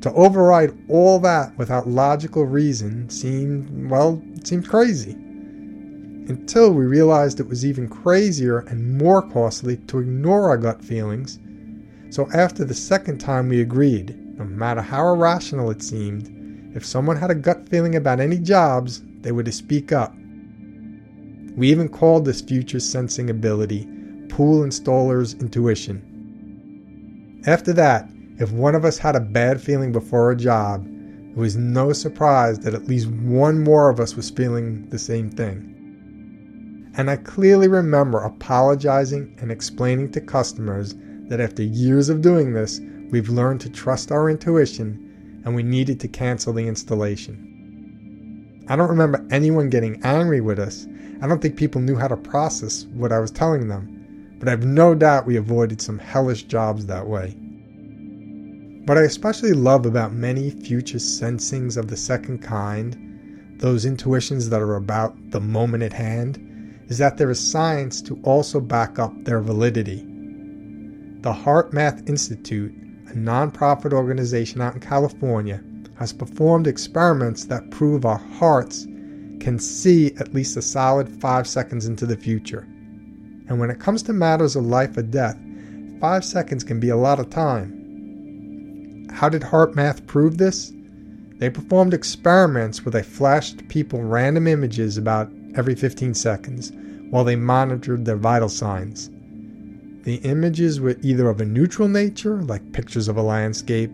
To 0.00 0.12
override 0.12 0.76
all 0.88 1.20
that 1.20 1.56
without 1.56 1.86
logical 1.86 2.44
reason 2.44 3.08
seemed, 3.08 3.88
well, 3.88 4.20
it 4.34 4.44
seemed 4.44 4.68
crazy. 4.68 5.12
Until 5.12 6.72
we 6.72 6.84
realized 6.84 7.38
it 7.38 7.48
was 7.48 7.64
even 7.64 7.88
crazier 7.88 8.58
and 8.58 8.98
more 8.98 9.22
costly 9.22 9.76
to 9.86 10.00
ignore 10.00 10.48
our 10.48 10.58
gut 10.58 10.84
feelings. 10.84 11.38
So 12.10 12.28
after 12.34 12.64
the 12.64 12.74
second 12.74 13.18
time 13.18 13.48
we 13.48 13.60
agreed, 13.60 14.18
no 14.36 14.44
matter 14.44 14.82
how 14.82 15.06
irrational 15.14 15.70
it 15.70 15.80
seemed, 15.80 16.74
if 16.74 16.84
someone 16.84 17.18
had 17.18 17.30
a 17.30 17.36
gut 17.36 17.68
feeling 17.68 17.94
about 17.94 18.18
any 18.18 18.38
jobs, 18.40 19.04
they 19.20 19.30
were 19.30 19.44
to 19.44 19.52
speak 19.52 19.92
up. 19.92 20.12
We 21.56 21.70
even 21.70 21.88
called 21.88 22.26
this 22.26 22.42
future 22.42 22.80
sensing 22.80 23.30
ability 23.30 23.88
pool 24.28 24.62
installer's 24.62 25.32
intuition. 25.34 26.02
After 27.46 27.72
that, 27.72 28.10
if 28.38 28.52
one 28.52 28.74
of 28.74 28.84
us 28.84 28.98
had 28.98 29.16
a 29.16 29.20
bad 29.20 29.62
feeling 29.62 29.92
before 29.92 30.30
a 30.30 30.36
job, 30.36 30.86
it 30.86 31.36
was 31.36 31.56
no 31.56 31.94
surprise 31.94 32.58
that 32.58 32.74
at 32.74 32.86
least 32.86 33.08
one 33.08 33.64
more 33.64 33.88
of 33.88 33.98
us 33.98 34.14
was 34.14 34.28
feeling 34.28 34.86
the 34.90 34.98
same 34.98 35.30
thing. 35.30 36.92
And 36.98 37.10
I 37.10 37.16
clearly 37.16 37.68
remember 37.68 38.18
apologizing 38.18 39.38
and 39.40 39.50
explaining 39.50 40.12
to 40.12 40.20
customers 40.20 40.94
that 41.28 41.40
after 41.40 41.62
years 41.62 42.10
of 42.10 42.20
doing 42.20 42.52
this, 42.52 42.80
we've 43.10 43.30
learned 43.30 43.62
to 43.62 43.70
trust 43.70 44.12
our 44.12 44.28
intuition 44.28 45.40
and 45.44 45.54
we 45.54 45.62
needed 45.62 46.00
to 46.00 46.08
cancel 46.08 46.52
the 46.52 46.68
installation. 46.68 47.55
I 48.68 48.76
don't 48.76 48.90
remember 48.90 49.24
anyone 49.30 49.70
getting 49.70 50.00
angry 50.02 50.40
with 50.40 50.58
us 50.58 50.86
I 51.22 51.26
don't 51.26 51.40
think 51.40 51.56
people 51.56 51.80
knew 51.80 51.96
how 51.96 52.08
to 52.08 52.16
process 52.16 52.84
what 52.92 53.10
I 53.10 53.18
was 53.18 53.30
telling 53.30 53.68
them, 53.68 54.36
but 54.38 54.48
I 54.48 54.50
have 54.50 54.66
no 54.66 54.94
doubt 54.94 55.24
we 55.24 55.36
avoided 55.36 55.80
some 55.80 55.98
hellish 55.98 56.42
jobs 56.42 56.86
that 56.86 57.06
way. 57.06 57.30
What 58.84 58.98
I 58.98 59.02
especially 59.02 59.54
love 59.54 59.86
about 59.86 60.12
many 60.12 60.50
future 60.50 60.98
sensings 60.98 61.78
of 61.78 61.88
the 61.88 61.96
second 61.96 62.42
kind, 62.42 63.56
those 63.58 63.86
intuitions 63.86 64.50
that 64.50 64.60
are 64.60 64.76
about 64.76 65.16
the 65.30 65.40
moment 65.40 65.82
at 65.82 65.94
hand, 65.94 66.84
is 66.88 66.98
that 66.98 67.16
there 67.16 67.30
is 67.30 67.40
science 67.40 68.02
to 68.02 68.20
also 68.22 68.60
back 68.60 68.98
up 68.98 69.12
their 69.24 69.40
validity. 69.40 70.04
The 71.22 71.32
HeartMath 71.32 72.08
Institute, 72.08 72.74
a 73.08 73.14
nonprofit 73.14 73.94
organization 73.94 74.60
out 74.60 74.74
in 74.74 74.80
California, 74.80 75.64
has 75.98 76.12
performed 76.12 76.66
experiments 76.66 77.44
that 77.46 77.70
prove 77.70 78.04
our 78.04 78.18
hearts 78.18 78.84
can 79.40 79.58
see 79.58 80.14
at 80.16 80.34
least 80.34 80.56
a 80.56 80.62
solid 80.62 81.08
five 81.20 81.46
seconds 81.46 81.86
into 81.86 82.06
the 82.06 82.16
future. 82.16 82.66
And 83.48 83.60
when 83.60 83.70
it 83.70 83.80
comes 83.80 84.02
to 84.04 84.12
matters 84.12 84.56
of 84.56 84.66
life 84.66 84.96
or 84.96 85.02
death, 85.02 85.38
five 86.00 86.24
seconds 86.24 86.64
can 86.64 86.80
be 86.80 86.88
a 86.88 86.96
lot 86.96 87.20
of 87.20 87.30
time. 87.30 89.08
How 89.12 89.28
did 89.28 89.42
HeartMath 89.42 90.06
prove 90.06 90.36
this? 90.38 90.72
They 91.38 91.50
performed 91.50 91.94
experiments 91.94 92.84
where 92.84 92.92
they 92.92 93.02
flashed 93.02 93.68
people 93.68 94.02
random 94.02 94.46
images 94.46 94.98
about 94.98 95.30
every 95.54 95.74
15 95.74 96.14
seconds 96.14 96.72
while 97.10 97.24
they 97.24 97.36
monitored 97.36 98.04
their 98.04 98.16
vital 98.16 98.48
signs. 98.48 99.10
The 100.04 100.16
images 100.16 100.80
were 100.80 100.96
either 101.02 101.28
of 101.28 101.40
a 101.40 101.44
neutral 101.44 101.88
nature, 101.88 102.42
like 102.42 102.72
pictures 102.72 103.08
of 103.08 103.16
a 103.16 103.22
landscape, 103.22 103.90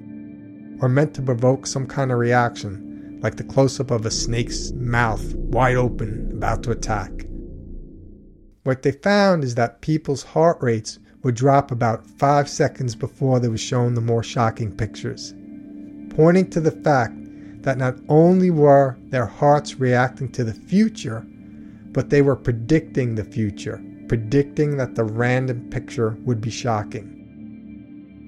or 0.82 0.88
meant 0.88 1.14
to 1.14 1.22
provoke 1.22 1.64
some 1.66 1.86
kind 1.86 2.10
of 2.10 2.18
reaction, 2.18 3.20
like 3.22 3.36
the 3.36 3.44
close 3.44 3.78
up 3.78 3.92
of 3.92 4.04
a 4.04 4.10
snake's 4.10 4.72
mouth 4.72 5.34
wide 5.36 5.76
open, 5.76 6.28
about 6.32 6.64
to 6.64 6.72
attack. 6.72 7.10
What 8.64 8.82
they 8.82 8.90
found 8.92 9.44
is 9.44 9.54
that 9.54 9.80
people's 9.80 10.24
heart 10.24 10.58
rates 10.60 10.98
would 11.22 11.36
drop 11.36 11.70
about 11.70 12.06
five 12.06 12.48
seconds 12.48 12.96
before 12.96 13.38
they 13.38 13.48
were 13.48 13.56
shown 13.56 13.94
the 13.94 14.00
more 14.00 14.24
shocking 14.24 14.76
pictures, 14.76 15.34
pointing 16.10 16.50
to 16.50 16.60
the 16.60 16.72
fact 16.72 17.14
that 17.62 17.78
not 17.78 17.96
only 18.08 18.50
were 18.50 18.98
their 19.04 19.26
hearts 19.26 19.78
reacting 19.78 20.30
to 20.32 20.42
the 20.42 20.52
future, 20.52 21.24
but 21.92 22.10
they 22.10 22.22
were 22.22 22.34
predicting 22.34 23.14
the 23.14 23.24
future, 23.24 23.80
predicting 24.08 24.76
that 24.78 24.96
the 24.96 25.04
random 25.04 25.70
picture 25.70 26.16
would 26.24 26.40
be 26.40 26.50
shocking. 26.50 27.21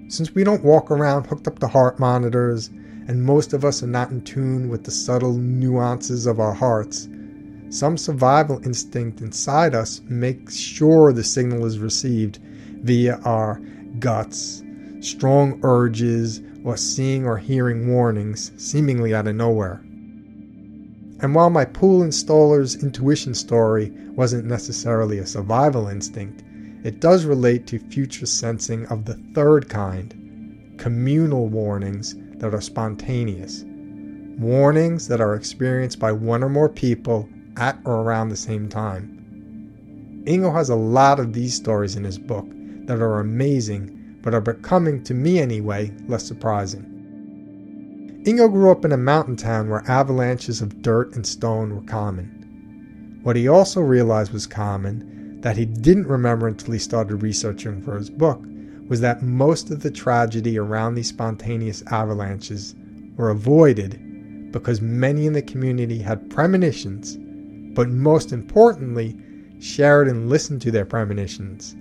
Since 0.08 0.34
we 0.34 0.44
don't 0.44 0.62
walk 0.62 0.90
around 0.90 1.26
hooked 1.26 1.48
up 1.48 1.58
to 1.60 1.66
heart 1.66 1.98
monitors 1.98 2.70
and 3.08 3.22
most 3.22 3.52
of 3.52 3.64
us 3.64 3.82
are 3.82 3.88
not 3.88 4.10
in 4.10 4.22
tune 4.22 4.68
with 4.68 4.84
the 4.84 4.90
subtle 4.90 5.34
nuances 5.34 6.26
of 6.26 6.40
our 6.40 6.54
hearts. 6.54 7.08
Some 7.70 7.96
survival 7.96 8.60
instinct 8.64 9.20
inside 9.20 9.74
us 9.74 10.00
makes 10.08 10.56
sure 10.56 11.12
the 11.12 11.24
signal 11.24 11.64
is 11.64 11.78
received 11.78 12.38
via 12.82 13.18
our 13.24 13.60
guts, 13.98 14.62
strong 15.00 15.58
urges, 15.62 16.40
or 16.64 16.76
seeing 16.76 17.26
or 17.26 17.36
hearing 17.36 17.92
warnings, 17.92 18.52
seemingly 18.56 19.14
out 19.14 19.26
of 19.26 19.34
nowhere. 19.34 19.80
And 21.20 21.34
while 21.34 21.50
my 21.50 21.64
pool 21.64 22.02
installer's 22.02 22.82
intuition 22.82 23.34
story 23.34 23.90
wasn't 24.14 24.46
necessarily 24.46 25.18
a 25.18 25.26
survival 25.26 25.88
instinct, 25.88 26.42
it 26.84 27.00
does 27.00 27.24
relate 27.24 27.66
to 27.66 27.78
future 27.78 28.26
sensing 28.26 28.86
of 28.86 29.06
the 29.06 29.14
third 29.34 29.68
kind 29.68 30.20
communal 30.78 31.48
warnings 31.48 32.14
that 32.36 32.52
are 32.52 32.60
spontaneous, 32.60 33.64
warnings 34.38 35.08
that 35.08 35.20
are 35.20 35.34
experienced 35.34 35.98
by 35.98 36.12
one 36.12 36.44
or 36.44 36.48
more 36.48 36.68
people 36.68 37.28
at 37.56 37.78
or 37.84 38.02
around 38.02 38.28
the 38.28 38.36
same 38.36 38.68
time. 38.68 40.22
Ingo 40.26 40.52
has 40.52 40.68
a 40.68 40.74
lot 40.74 41.20
of 41.20 41.32
these 41.32 41.54
stories 41.54 41.96
in 41.96 42.04
his 42.04 42.18
book 42.18 42.46
that 42.86 43.00
are 43.00 43.20
amazing, 43.20 44.18
but 44.20 44.34
are 44.34 44.40
becoming, 44.40 45.02
to 45.04 45.14
me 45.14 45.38
anyway, 45.38 45.90
less 46.06 46.26
surprising. 46.26 46.90
Ingo 48.26 48.50
grew 48.50 48.70
up 48.70 48.84
in 48.84 48.92
a 48.92 48.96
mountain 48.96 49.36
town 49.36 49.70
where 49.70 49.88
avalanches 49.88 50.60
of 50.60 50.82
dirt 50.82 51.14
and 51.14 51.26
stone 51.26 51.74
were 51.74 51.82
common. 51.82 53.20
What 53.22 53.36
he 53.36 53.48
also 53.48 53.80
realized 53.80 54.32
was 54.32 54.46
common, 54.46 55.13
that 55.44 55.58
he 55.58 55.66
didn't 55.66 56.06
remember 56.06 56.48
until 56.48 56.72
he 56.72 56.78
started 56.78 57.16
researching 57.16 57.82
for 57.82 57.98
his 57.98 58.08
book, 58.08 58.42
was 58.88 59.02
that 59.02 59.22
most 59.22 59.70
of 59.70 59.82
the 59.82 59.90
tragedy 59.90 60.58
around 60.58 60.94
these 60.94 61.10
spontaneous 61.10 61.82
avalanches 61.88 62.74
were 63.18 63.28
avoided 63.28 64.50
because 64.52 64.80
many 64.80 65.26
in 65.26 65.34
the 65.34 65.42
community 65.42 65.98
had 65.98 66.30
premonitions, 66.30 67.18
but 67.76 67.90
most 67.90 68.32
importantly, 68.32 69.14
shared 69.60 70.08
and 70.08 70.30
listened 70.30 70.62
to 70.62 70.70
their 70.70 70.86
premonitions. 70.86 71.74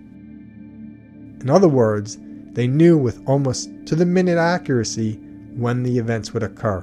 In 1.41 1.49
other 1.49 1.69
words, 1.69 2.17
they 2.51 2.67
knew 2.67 2.97
with 2.97 3.25
almost 3.25 3.69
to 3.85 3.95
the 3.95 4.05
minute 4.05 4.37
accuracy 4.37 5.13
when 5.55 5.83
the 5.83 5.97
events 5.97 6.33
would 6.33 6.43
occur. 6.43 6.81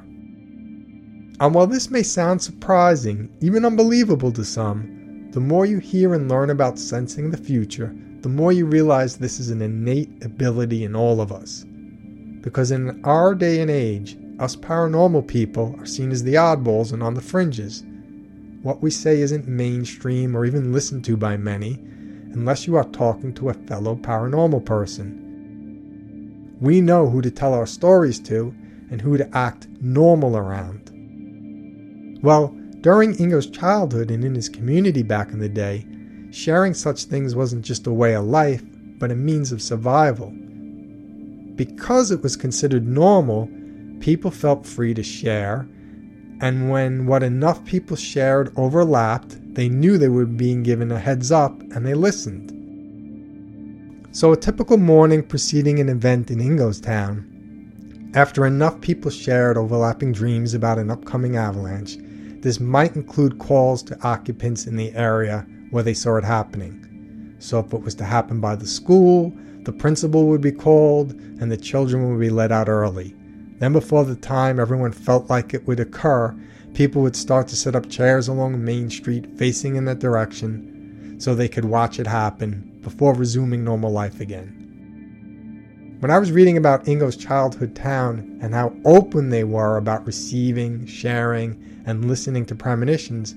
And 1.41 1.55
while 1.55 1.67
this 1.67 1.91
may 1.91 2.03
sound 2.03 2.41
surprising, 2.41 3.29
even 3.43 3.67
unbelievable 3.67 4.33
to 4.33 4.47
some, 4.47 5.00
the 5.33 5.41
more 5.41 5.65
you 5.65 5.79
hear 5.79 6.15
and 6.15 6.29
learn 6.29 6.51
about 6.51 6.79
sensing 6.79 7.31
the 7.31 7.37
future, 7.37 7.95
the 8.21 8.29
more 8.29 8.53
you 8.53 8.67
realize 8.67 9.17
this 9.17 9.39
is 9.39 9.51
an 9.51 9.63
innate 9.63 10.25
ability 10.25 10.85
in 10.85 10.97
all 10.97 11.21
of 11.21 11.33
us. 11.33 11.65
Because 12.41 12.71
in 12.71 13.05
our 13.05 13.35
day 13.35 13.61
and 13.61 13.71
age, 13.71 14.19
us 14.39 14.57
paranormal 14.57 15.27
people 15.29 15.75
are 15.79 15.87
seen 15.87 16.11
as 16.11 16.23
the 16.23 16.35
oddballs 16.35 16.93
and 16.93 17.03
on 17.03 17.15
the 17.15 17.21
fringes. 17.21 17.85
What 18.63 18.83
we 18.83 18.91
say 18.91 19.21
isn't 19.21 19.47
mainstream 19.47 20.37
or 20.37 20.45
even 20.45 20.73
listened 20.73 21.05
to 21.07 21.17
by 21.17 21.37
many, 21.37 21.75
unless 22.33 22.67
you 22.67 22.77
are 22.77 22.85
talking 22.85 23.33
to 23.35 23.51
a 23.51 23.55
fellow 23.55 23.97
paranormal 23.97 24.65
person. 24.65 26.57
We 26.61 26.81
know 26.81 27.09
who 27.09 27.23
to 27.23 27.31
tell 27.31 27.55
our 27.55 27.67
stories 27.67 28.19
to 28.21 28.55
and 28.91 29.01
who 29.01 29.17
to 29.17 29.37
act 29.37 29.69
normal 29.81 30.37
around. 30.37 30.91
Well, 32.23 32.55
during 32.81 33.15
Ingo's 33.17 33.49
childhood 33.49 34.11
and 34.11 34.25
in 34.25 34.35
his 34.35 34.49
community 34.49 35.03
back 35.03 35.33
in 35.33 35.39
the 35.39 35.49
day, 35.49 35.87
sharing 36.31 36.75
such 36.75 37.05
things 37.05 37.35
wasn't 37.35 37.65
just 37.65 37.87
a 37.87 37.93
way 37.93 38.15
of 38.15 38.25
life, 38.25 38.63
but 38.99 39.11
a 39.11 39.17
means 39.17 39.53
of 39.53 39.61
survival. 39.61 40.33
Because 41.57 42.11
it 42.11 42.23
was 42.23 42.37
considered 42.37 42.87
normal, 42.87 43.49
people 44.01 44.31
felt 44.31 44.67
free 44.67 44.95
to 44.95 45.03
share, 45.03 45.69
And 46.43 46.71
when 46.71 47.07
what 47.07 47.23
enough 47.23 47.63
people 47.67 47.97
shared 47.97 48.51
overlapped, 48.57 49.37
they 49.55 49.69
knew 49.69 49.99
they 49.99 50.09
were 50.09 50.25
being 50.25 50.63
given 50.63 50.91
a 50.91 50.99
heads 50.99 51.31
up 51.31 51.61
and 51.73 51.85
they 51.85 51.93
listened. 51.93 52.57
So, 54.13 54.33
a 54.33 54.37
typical 54.39 54.79
morning 54.79 55.23
preceding 55.23 55.81
an 55.81 55.91
event 55.91 56.31
in 56.31 56.41
Ingo's 56.41 56.81
town, 56.81 57.27
after 58.15 58.47
enough 58.47 58.81
people 58.81 59.11
shared 59.11 59.59
overlapping 59.59 60.13
dreams 60.13 60.55
about 60.55 60.79
an 60.79 60.91
upcoming 60.91 61.37
avalanche, 61.37 61.99
this 62.41 62.61
might 62.61 62.97
include 62.97 63.39
calls 63.39 63.83
to 63.85 64.03
occupants 64.03 64.67
in 64.67 64.77
the 64.77 64.93
area 64.95 65.47
where 65.71 65.83
they 65.83 65.95
saw 65.95 66.17
it 66.17 66.25
happening. 66.25 67.35
So, 67.39 67.61
if 67.61 67.73
it 67.73 67.83
was 67.83 67.95
to 67.97 68.05
happen 68.05 68.41
by 68.41 68.57
the 68.57 68.67
school, 68.67 69.33
the 69.65 69.73
principal 69.73 70.27
would 70.27 70.41
be 70.41 70.53
called 70.53 71.13
and 71.13 71.51
the 71.51 71.57
children 71.57 72.11
would 72.11 72.21
be 72.21 72.31
let 72.31 72.53
out 72.53 72.69
early. 72.69 73.15
Then, 73.59 73.73
before 73.73 74.05
the 74.05 74.17
time 74.17 74.59
everyone 74.59 74.93
felt 74.93 75.29
like 75.29 75.53
it 75.53 75.67
would 75.67 75.81
occur, 75.81 76.35
people 76.75 77.03
would 77.03 77.17
start 77.17 77.49
to 77.49 77.57
set 77.57 77.77
up 77.77 77.91
chairs 77.91 78.29
along 78.29 78.65
Main 78.65 78.89
Street 78.91 79.27
facing 79.37 79.77
in 79.77 79.85
that 79.87 79.99
direction 79.99 81.17
so 81.19 81.35
they 81.35 81.49
could 81.49 81.67
watch 81.67 81.99
it 81.99 82.07
happen 82.07 82.79
before 82.83 83.15
resuming 83.15 83.63
normal 83.63 83.93
life 83.93 84.21
again. 84.21 84.60
When 86.01 86.11
I 86.11 86.19
was 86.19 86.33
reading 86.33 86.57
about 86.57 86.89
Ingo's 86.89 87.15
childhood 87.15 87.75
town 87.75 88.39
and 88.41 88.55
how 88.55 88.75
open 88.87 89.29
they 89.29 89.45
were 89.45 89.77
about 89.77 90.07
receiving, 90.07 90.87
sharing, 90.87 91.63
and 91.85 92.07
listening 92.07 92.47
to 92.47 92.55
premonitions, 92.55 93.35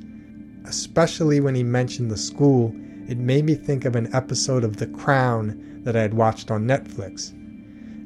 especially 0.64 1.42
when 1.42 1.56
he 1.56 1.64
mentioned 1.64 2.10
the 2.10 2.16
school, 2.16 2.74
it 3.10 3.18
made 3.18 3.44
me 3.44 3.56
think 3.56 3.84
of 3.84 3.98
an 3.98 4.16
episode 4.16 4.64
of 4.64 4.78
The 4.78 4.88
Crown 4.88 5.82
that 5.84 5.98
I 5.98 6.02
had 6.02 6.14
watched 6.14 6.52
on 6.52 6.66
Netflix. 6.66 7.34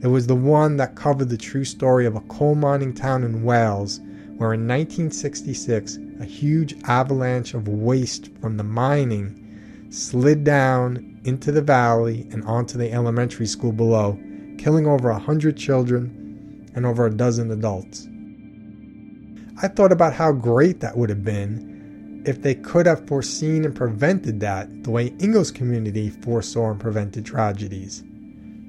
It 0.04 0.08
was 0.08 0.26
the 0.26 0.34
one 0.34 0.78
that 0.78 0.96
covered 0.96 1.30
the 1.30 1.38
true 1.38 1.64
story 1.64 2.08
of 2.08 2.16
a 2.16 2.22
coal 2.22 2.56
mining 2.56 2.96
town 2.96 3.24
in 3.24 3.44
Wales, 3.44 4.00
where 4.38 4.56
in 4.56 4.68
1966 4.68 6.00
a 6.20 6.26
huge 6.26 6.76
avalanche 6.86 7.54
of 7.54 7.68
waste 7.68 8.32
from 8.42 8.58
the 8.58 8.64
mining 8.64 9.88
slid 9.92 10.44
down 10.44 11.20
into 11.26 11.52
the 11.52 11.62
valley 11.62 12.28
and 12.32 12.44
onto 12.46 12.80
the 12.80 12.92
elementary 12.92 13.46
school 13.46 13.72
below, 13.72 14.18
killing 14.58 14.88
over 14.88 15.10
a 15.10 15.20
hundred 15.20 15.58
children 15.58 16.72
and 16.76 16.86
over 16.86 17.06
a 17.06 17.12
dozen 17.12 17.52
adults. 17.52 18.08
I 19.62 19.68
thought 19.68 19.92
about 19.92 20.14
how 20.14 20.32
great 20.32 20.80
that 20.82 20.98
would 20.98 21.10
have 21.10 21.24
been 21.24 22.22
if 22.26 22.42
they 22.42 22.56
could 22.56 22.86
have 22.86 23.08
foreseen 23.08 23.66
and 23.66 23.76
prevented 23.76 24.40
that 24.42 24.84
the 24.84 24.92
way 24.92 25.10
Ingo's 25.20 25.52
community 25.52 26.10
foresaw 26.10 26.72
and 26.72 26.80
prevented 26.80 27.26
tragedies. 27.26 28.04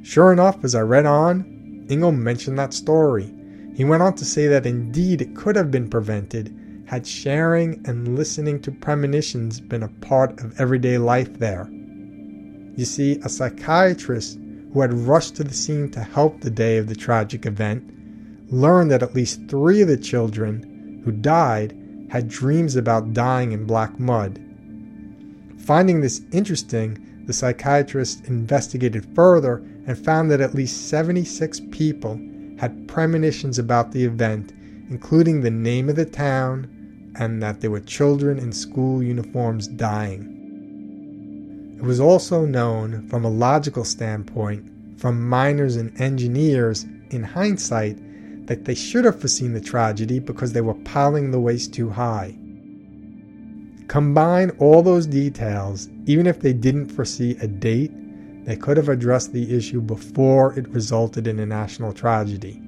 Sure 0.03 0.33
enough, 0.33 0.65
as 0.65 0.75
I 0.75 0.81
read 0.81 1.07
on, 1.07 1.45
Ingo 1.89 2.17
mentioned 2.17 2.59
that 2.59 2.73
story. 2.73 3.35
He 3.75 3.85
went 3.85 4.03
on 4.03 4.15
to 4.15 4.25
say 4.25 4.47
that 4.47 4.67
indeed 4.67 5.21
it 5.21 5.37
could 5.37 5.57
have 5.57 5.71
been 5.71 5.91
prevented 5.91 6.55
had 6.87 7.07
sharing 7.07 7.83
and 7.85 8.17
listening 8.17 8.61
to 8.63 8.73
premonitions 8.73 9.61
been 9.61 9.83
a 9.83 9.89
part 10.01 10.41
of 10.41 10.59
everyday 10.59 10.97
life 10.97 11.39
there. 11.39 11.69
You 11.71 12.85
see, 12.87 13.19
a 13.25 13.29
psychiatrist 13.29 14.39
who 14.73 14.81
had 14.81 14.93
rushed 14.93 15.37
to 15.37 15.45
the 15.45 15.55
scene 15.55 15.91
to 15.91 16.01
help 16.01 16.41
the 16.41 16.51
day 16.51 16.77
of 16.79 16.89
the 16.89 16.95
tragic 16.95 17.47
event 17.47 17.95
learned 18.51 18.91
that 18.91 19.03
at 19.03 19.15
least 19.15 19.49
three 19.49 19.81
of 19.83 19.89
the 19.89 19.97
children 19.97 21.03
who 21.05 21.13
died 21.13 21.77
had 22.11 22.29
dreams 22.29 22.77
about 22.77 23.13
dying 23.13 23.53
in 23.53 23.65
black 23.65 23.99
mud. 23.99 24.41
Finding 25.59 26.01
this 26.01 26.23
interesting, 26.33 27.25
the 27.27 27.33
psychiatrist 27.33 28.27
investigated 28.27 29.07
further 29.15 29.57
and 29.87 29.99
found 29.99 30.31
that 30.31 30.41
at 30.41 30.55
least 30.55 30.89
76 30.89 31.61
people 31.71 32.19
had 32.59 32.89
premonitions 32.89 33.59
about 33.59 33.93
the 33.93 34.05
event, 34.05 34.53
including 34.89 35.41
the 35.41 35.51
name 35.51 35.89
of 35.89 35.97
the 35.97 36.07
town 36.07 37.13
and 37.17 37.43
that 37.43 37.61
there 37.61 37.71
were 37.71 37.81
children 37.81 38.39
in 38.39 38.53
school 38.53 39.03
uniforms 39.03 39.69
dying. 39.69 40.38
It 41.79 41.85
was 41.85 42.01
also 42.01 42.45
known 42.45 43.07
from 43.09 43.25
a 43.25 43.31
logical 43.31 43.85
standpoint 43.85 44.69
from 44.99 45.29
miners 45.29 45.77
and 45.77 45.99
engineers 46.01 46.85
in 47.11 47.23
hindsight 47.23 47.97
that 48.49 48.65
they 48.65 48.75
should 48.75 49.05
have 49.05 49.21
foreseen 49.21 49.53
the 49.53 49.61
tragedy 49.61 50.19
because 50.19 50.53
they 50.53 50.61
were 50.61 50.75
piling 50.75 51.31
the 51.31 51.39
waste 51.39 51.73
too 51.73 51.89
high. 51.89 52.37
Combine 53.87 54.51
all 54.59 54.83
those 54.83 55.07
details, 55.07 55.89
even 56.07 56.27
if 56.27 56.41
they 56.41 56.53
didn't 56.53 56.89
foresee 56.89 57.37
a 57.41 57.47
date, 57.47 57.93
they 58.45 58.57
could 58.57 58.77
have 58.77 58.89
addressed 58.89 59.33
the 59.33 59.57
issue 59.57 59.81
before 59.81 60.59
it 60.59 60.69
resulted 60.71 61.29
in 61.29 61.39
a 61.39 61.47
national 61.47 61.93
tragedy. 61.93 62.61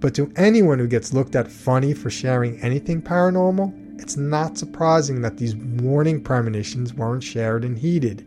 But 0.00 0.12
to 0.16 0.32
anyone 0.34 0.80
who 0.80 0.88
gets 0.88 1.12
looked 1.12 1.36
at 1.36 1.52
funny 1.52 1.94
for 1.94 2.10
sharing 2.10 2.60
anything 2.62 3.00
paranormal, 3.00 3.81
it's 4.02 4.16
not 4.16 4.58
surprising 4.58 5.22
that 5.22 5.36
these 5.36 5.54
warning 5.54 6.20
premonitions 6.20 6.92
weren't 6.92 7.22
shared 7.22 7.64
and 7.64 7.78
heeded. 7.78 8.26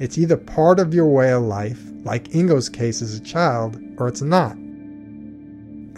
It's 0.00 0.18
either 0.18 0.36
part 0.36 0.80
of 0.80 0.92
your 0.92 1.06
way 1.06 1.32
of 1.32 1.44
life, 1.44 1.80
like 2.02 2.34
Ingo's 2.34 2.68
case 2.68 3.00
as 3.00 3.14
a 3.14 3.20
child, 3.20 3.80
or 3.96 4.08
it's 4.08 4.22
not. 4.22 4.56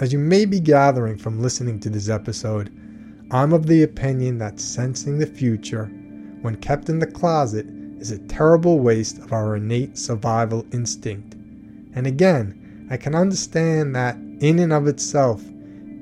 As 0.03 0.13
you 0.13 0.19
may 0.19 0.45
be 0.45 0.61
gathering 0.61 1.17
from 1.17 1.41
listening 1.41 1.81
to 1.81 1.89
this 1.89 2.11
episode, 2.11 2.71
I'm 3.31 3.55
of 3.55 3.67
the 3.67 3.85
opinion 3.85 4.37
that 4.39 4.61
sensing 4.61 5.17
the 5.17 5.27
future, 5.27 5.87
when 6.43 6.57
kept 6.57 6.91
in 6.91 6.99
the 6.99 7.07
closet, 7.07 7.65
is 8.01 8.11
a 8.11 8.19
terrible 8.19 8.81
waste 8.81 9.17
of 9.19 9.33
our 9.33 9.57
innate 9.57 9.97
survival 9.97 10.67
instinct. 10.73 11.35
And 11.95 12.07
again, 12.07 12.87
I 12.91 12.99
can 12.99 13.15
understand 13.15 13.97
that, 13.97 14.17
in 14.41 14.59
and 14.59 14.75
of 14.75 14.89
itself, 14.89 15.43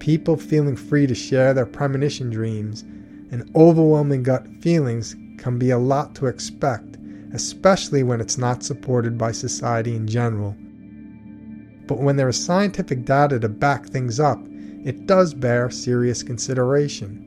people 0.00 0.36
feeling 0.36 0.74
free 0.74 1.06
to 1.06 1.14
share 1.14 1.54
their 1.54 1.66
premonition 1.66 2.30
dreams 2.30 2.82
and 3.30 3.48
overwhelming 3.54 4.22
gut 4.22 4.46
feelings 4.60 5.14
can 5.38 5.58
be 5.58 5.70
a 5.70 5.78
lot 5.78 6.14
to 6.16 6.26
expect, 6.26 6.96
especially 7.32 8.02
when 8.02 8.20
it's 8.20 8.38
not 8.38 8.64
supported 8.64 9.16
by 9.16 9.30
society 9.30 9.94
in 9.94 10.08
general. 10.08 10.56
But 11.86 11.98
when 11.98 12.16
there 12.16 12.28
is 12.28 12.42
scientific 12.42 13.04
data 13.04 13.38
to 13.38 13.48
back 13.48 13.86
things 13.86 14.18
up, 14.18 14.40
it 14.84 15.06
does 15.06 15.34
bear 15.34 15.70
serious 15.70 16.22
consideration. 16.22 17.26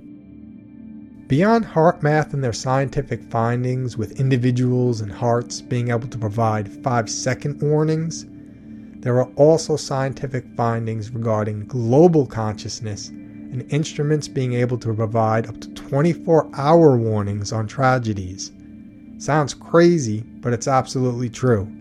Beyond 1.27 1.65
HeartMath 1.65 2.33
and 2.33 2.43
their 2.43 2.53
scientific 2.53 3.23
findings, 3.23 3.97
with 3.97 4.19
individuals 4.19 5.01
and 5.01 5.11
hearts 5.11 5.61
being 5.61 5.89
able 5.89 6.07
to 6.07 6.17
provide 6.17 6.83
five 6.83 7.09
second 7.09 7.61
warnings, 7.61 8.25
there 9.03 9.19
are 9.19 9.29
also 9.35 9.75
scientific 9.75 10.43
findings 10.57 11.11
regarding 11.11 11.67
global 11.67 12.25
consciousness 12.25 13.09
and 13.09 13.71
instruments 13.71 14.27
being 14.27 14.53
able 14.53 14.77
to 14.79 14.93
provide 14.93 15.45
up 15.45 15.61
to 15.61 15.69
24 15.75 16.49
hour 16.55 16.97
warnings 16.97 17.53
on 17.53 17.67
tragedies. 17.67 18.51
Sounds 19.19 19.53
crazy, 19.53 20.21
but 20.41 20.53
it's 20.53 20.67
absolutely 20.67 21.29
true. 21.29 21.71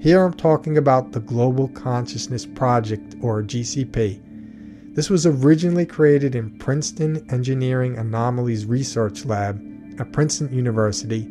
Here 0.00 0.24
I'm 0.24 0.32
talking 0.32 0.78
about 0.78 1.12
the 1.12 1.20
Global 1.20 1.68
Consciousness 1.68 2.46
Project, 2.46 3.16
or 3.20 3.42
GCP, 3.42 4.22
this 4.98 5.10
was 5.10 5.26
originally 5.26 5.86
created 5.86 6.34
in 6.34 6.58
Princeton 6.58 7.24
Engineering 7.30 7.96
Anomalies 7.96 8.66
Research 8.66 9.24
Lab 9.24 9.62
at 10.00 10.10
Princeton 10.10 10.52
University 10.52 11.22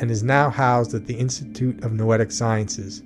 and 0.00 0.10
is 0.10 0.22
now 0.22 0.48
housed 0.48 0.94
at 0.94 1.04
the 1.04 1.12
Institute 1.12 1.84
of 1.84 1.92
Noetic 1.92 2.32
Sciences. 2.32 3.02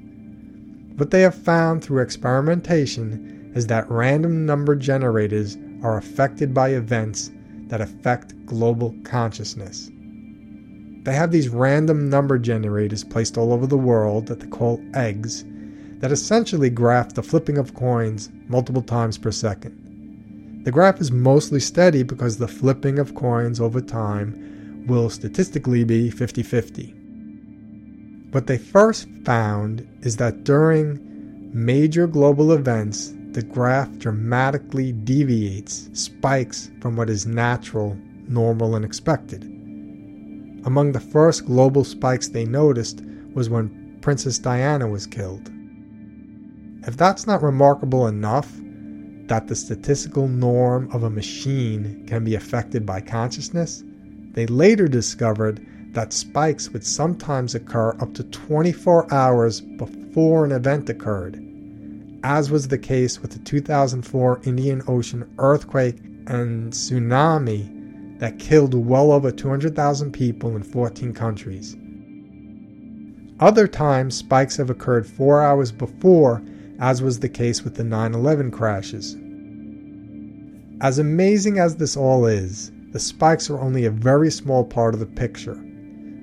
What 1.01 1.13
they 1.13 1.23
have 1.23 1.35
found 1.35 1.83
through 1.83 2.03
experimentation 2.03 3.53
is 3.55 3.67
that 3.69 3.91
random 3.91 4.45
number 4.45 4.77
generators 4.77 5.57
are 5.83 5.97
affected 5.97 6.53
by 6.53 6.75
events 6.75 7.31
that 7.69 7.81
affect 7.81 8.35
global 8.45 8.95
consciousness. 9.03 9.91
They 11.05 11.15
have 11.15 11.31
these 11.31 11.49
random 11.49 12.11
number 12.11 12.39
generators 12.39 13.03
placed 13.03 13.39
all 13.39 13.55
over 13.55 13.67
the 13.67 13.79
world 13.79 14.27
that 14.27 14.41
they 14.41 14.47
call 14.49 14.79
eggs 14.93 15.43
that 16.01 16.13
essentially 16.13 16.69
graph 16.69 17.15
the 17.15 17.23
flipping 17.23 17.57
of 17.57 17.73
coins 17.73 18.29
multiple 18.49 18.83
times 18.83 19.17
per 19.17 19.31
second. 19.33 20.61
The 20.67 20.71
graph 20.71 21.01
is 21.01 21.11
mostly 21.11 21.61
steady 21.61 22.03
because 22.03 22.37
the 22.37 22.47
flipping 22.47 22.99
of 22.99 23.15
coins 23.15 23.59
over 23.59 23.81
time 23.81 24.85
will 24.87 25.09
statistically 25.09 25.83
be 25.83 26.11
50 26.11 26.43
50. 26.43 27.00
What 28.33 28.47
they 28.47 28.59
first 28.59 29.09
found 29.25 29.87
is 30.03 30.17
that 30.19 30.45
during 30.45 31.01
major 31.53 32.07
global 32.07 32.53
events, 32.53 33.13
the 33.33 33.43
graph 33.43 33.99
dramatically 33.99 34.93
deviates, 34.93 35.91
spikes 35.93 36.71
from 36.81 36.97
what 36.97 37.11
is 37.11 37.27
natural, 37.27 37.99
normal, 38.29 38.77
and 38.77 38.85
expected. 38.85 39.43
Among 40.65 40.93
the 40.93 41.01
first 41.01 41.47
global 41.47 41.83
spikes 41.83 42.29
they 42.29 42.45
noticed 42.45 43.03
was 43.35 43.51
when 43.51 43.99
Princess 44.01 44.39
Diana 44.39 44.87
was 44.87 45.07
killed. 45.07 45.51
If 46.87 46.97
that's 46.97 47.27
not 47.27 47.43
remarkable 47.43 48.07
enough 48.07 48.49
that 49.27 49.49
the 49.49 49.57
statistical 49.57 50.29
norm 50.29 50.89
of 50.93 51.03
a 51.03 51.11
machine 51.11 52.05
can 52.07 52.25
be 52.25 52.37
affected 52.37 52.87
by 52.87 53.01
consciousness, 53.01 53.83
they 54.33 54.47
later 54.47 54.87
discovered 54.87 55.67
that 55.93 56.13
spikes 56.13 56.71
would 56.71 56.85
sometimes 56.85 57.55
occur 57.55 57.97
up 58.01 58.15
to 58.15 58.25
24 58.25 59.13
hours 59.13 59.61
before 59.61 60.45
an 60.45 60.53
event 60.53 60.89
occurred. 60.89 61.43
as 62.23 62.51
was 62.51 62.69
the 62.69 62.79
case 62.79 63.23
with 63.23 63.33
the 63.33 63.39
2004 63.39 64.41
Indian 64.45 64.83
Ocean 64.87 65.29
earthquake 65.39 65.97
and 66.27 66.73
tsunami 66.73 68.19
that 68.19 68.39
killed 68.39 68.75
well 68.75 69.11
over 69.11 69.31
200,000 69.31 70.13
people 70.13 70.55
in 70.55 70.63
14 70.63 71.15
countries. 71.15 71.77
Other 73.41 73.67
times, 73.67 74.17
spikes 74.17 74.59
have 74.59 74.69
occurred 74.69 75.07
four 75.07 75.41
hours 75.41 75.73
before, 75.73 76.43
as 76.79 77.01
was 77.01 77.21
the 77.21 77.29
case 77.29 77.65
with 77.65 77.75
the 77.75 77.85
9 77.85 78.15
11 78.15 78.51
crashes. 78.51 79.17
As 80.83 80.99
amazing 80.99 81.59
as 81.59 81.77
this 81.77 81.97
all 81.97 82.27
is, 82.27 82.71
the 82.93 82.99
spikes 82.99 83.49
are 83.49 83.59
only 83.61 83.87
a 83.87 83.91
very 83.91 84.31
small 84.31 84.63
part 84.65 84.93
of 84.93 85.01
the 85.01 85.07
picture. 85.07 85.59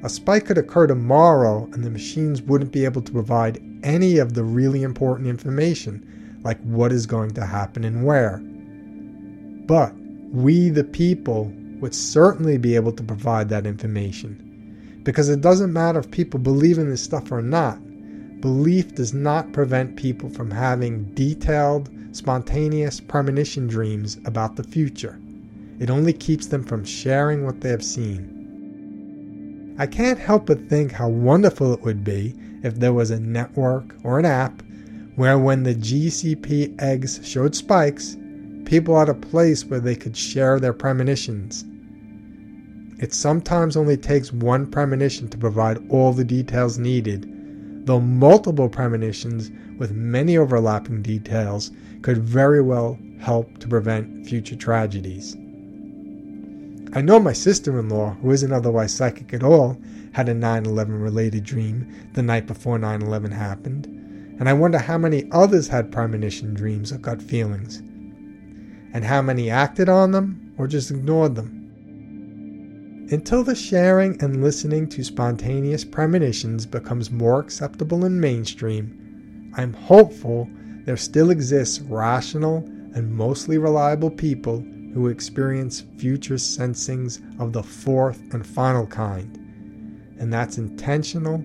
A 0.07 0.09
spike 0.09 0.45
could 0.45 0.57
occur 0.57 0.87
tomorrow 0.87 1.67
and 1.73 1.83
the 1.83 1.89
machines 1.89 2.41
wouldn't 2.41 2.71
be 2.71 2.85
able 2.85 3.01
to 3.01 3.11
provide 3.11 3.61
any 3.83 4.19
of 4.19 4.35
the 4.35 4.43
really 4.45 4.81
important 4.81 5.27
information, 5.27 6.39
like 6.45 6.61
what 6.61 6.93
is 6.93 7.05
going 7.05 7.31
to 7.31 7.45
happen 7.45 7.83
and 7.83 8.05
where. 8.05 8.37
But 9.67 9.93
we, 10.31 10.69
the 10.69 10.85
people, 10.85 11.51
would 11.81 11.93
certainly 11.93 12.57
be 12.57 12.73
able 12.73 12.93
to 12.93 13.03
provide 13.03 13.49
that 13.49 13.67
information. 13.67 15.01
Because 15.03 15.27
it 15.27 15.41
doesn't 15.41 15.73
matter 15.73 15.99
if 15.99 16.09
people 16.09 16.39
believe 16.39 16.77
in 16.77 16.89
this 16.89 17.03
stuff 17.03 17.29
or 17.29 17.41
not, 17.41 17.77
belief 18.39 18.95
does 18.95 19.13
not 19.13 19.51
prevent 19.51 19.97
people 19.97 20.29
from 20.29 20.51
having 20.51 21.03
detailed, 21.15 21.89
spontaneous 22.13 23.01
premonition 23.01 23.67
dreams 23.67 24.19
about 24.23 24.55
the 24.55 24.63
future. 24.63 25.19
It 25.81 25.89
only 25.89 26.13
keeps 26.13 26.47
them 26.47 26.63
from 26.63 26.85
sharing 26.85 27.43
what 27.43 27.59
they 27.59 27.71
have 27.71 27.83
seen. 27.83 28.36
I 29.79 29.85
can't 29.85 30.17
help 30.17 30.47
but 30.47 30.67
think 30.69 30.91
how 30.91 31.07
wonderful 31.07 31.71
it 31.73 31.83
would 31.83 32.03
be 32.03 32.33
if 32.63 32.75
there 32.79 32.93
was 32.93 33.11
a 33.11 33.19
network 33.19 33.95
or 34.03 34.17
an 34.17 34.25
app 34.25 34.63
where 35.15 35.37
when 35.37 35.61
the 35.63 35.75
GCP 35.75 36.81
eggs 36.81 37.19
showed 37.23 37.55
spikes, 37.55 38.17
people 38.65 38.97
had 38.97 39.07
a 39.07 39.13
place 39.13 39.65
where 39.65 39.79
they 39.79 39.95
could 39.95 40.17
share 40.17 40.59
their 40.59 40.73
premonitions. 40.73 41.63
It 42.99 43.13
sometimes 43.13 43.77
only 43.77 43.97
takes 43.97 44.33
one 44.33 44.65
premonition 44.65 45.27
to 45.29 45.37
provide 45.37 45.77
all 45.89 46.11
the 46.11 46.23
details 46.23 46.79
needed, 46.79 47.31
though 47.85 47.99
multiple 47.99 48.69
premonitions 48.69 49.51
with 49.77 49.91
many 49.91 50.37
overlapping 50.37 51.03
details 51.03 51.69
could 52.01 52.17
very 52.17 52.61
well 52.61 52.97
help 53.19 53.59
to 53.59 53.67
prevent 53.67 54.25
future 54.25 54.55
tragedies. 54.55 55.37
I 56.93 57.01
know 57.01 57.19
my 57.19 57.33
sister 57.33 57.79
in 57.79 57.89
law, 57.89 58.15
who 58.21 58.31
isn't 58.31 58.53
otherwise 58.53 58.93
psychic 58.93 59.33
at 59.33 59.43
all, 59.43 59.77
had 60.13 60.29
a 60.29 60.33
9 60.33 60.65
11 60.65 60.99
related 60.99 61.43
dream 61.43 61.87
the 62.13 62.23
night 62.23 62.47
before 62.47 62.79
9 62.79 63.01
11 63.01 63.31
happened, 63.31 63.85
and 64.39 64.47
I 64.47 64.53
wonder 64.53 64.77
how 64.77 64.97
many 64.97 65.29
others 65.31 65.67
had 65.67 65.91
premonition 65.91 66.53
dreams 66.53 66.93
or 66.93 66.97
gut 66.97 67.21
feelings, 67.21 67.79
and 68.93 69.03
how 69.03 69.21
many 69.21 69.49
acted 69.49 69.89
on 69.89 70.11
them 70.11 70.53
or 70.57 70.65
just 70.67 70.89
ignored 70.89 71.35
them. 71.35 71.53
Until 73.11 73.43
the 73.43 73.55
sharing 73.55 74.21
and 74.21 74.41
listening 74.41 74.87
to 74.89 75.03
spontaneous 75.03 75.83
premonitions 75.83 76.65
becomes 76.65 77.11
more 77.11 77.39
acceptable 77.39 78.05
and 78.05 78.19
mainstream, 78.19 79.51
I'm 79.55 79.73
hopeful 79.73 80.49
there 80.85 80.97
still 80.97 81.31
exists 81.31 81.79
rational 81.81 82.57
and 82.93 83.11
mostly 83.11 83.57
reliable 83.57 84.09
people 84.09 84.65
who 84.93 85.07
experience 85.07 85.83
future 85.97 86.37
sensings 86.37 87.21
of 87.39 87.53
the 87.53 87.63
fourth 87.63 88.21
and 88.33 88.45
final 88.45 88.87
kind, 88.87 89.37
and 90.19 90.31
that's 90.31 90.57
intentional, 90.57 91.43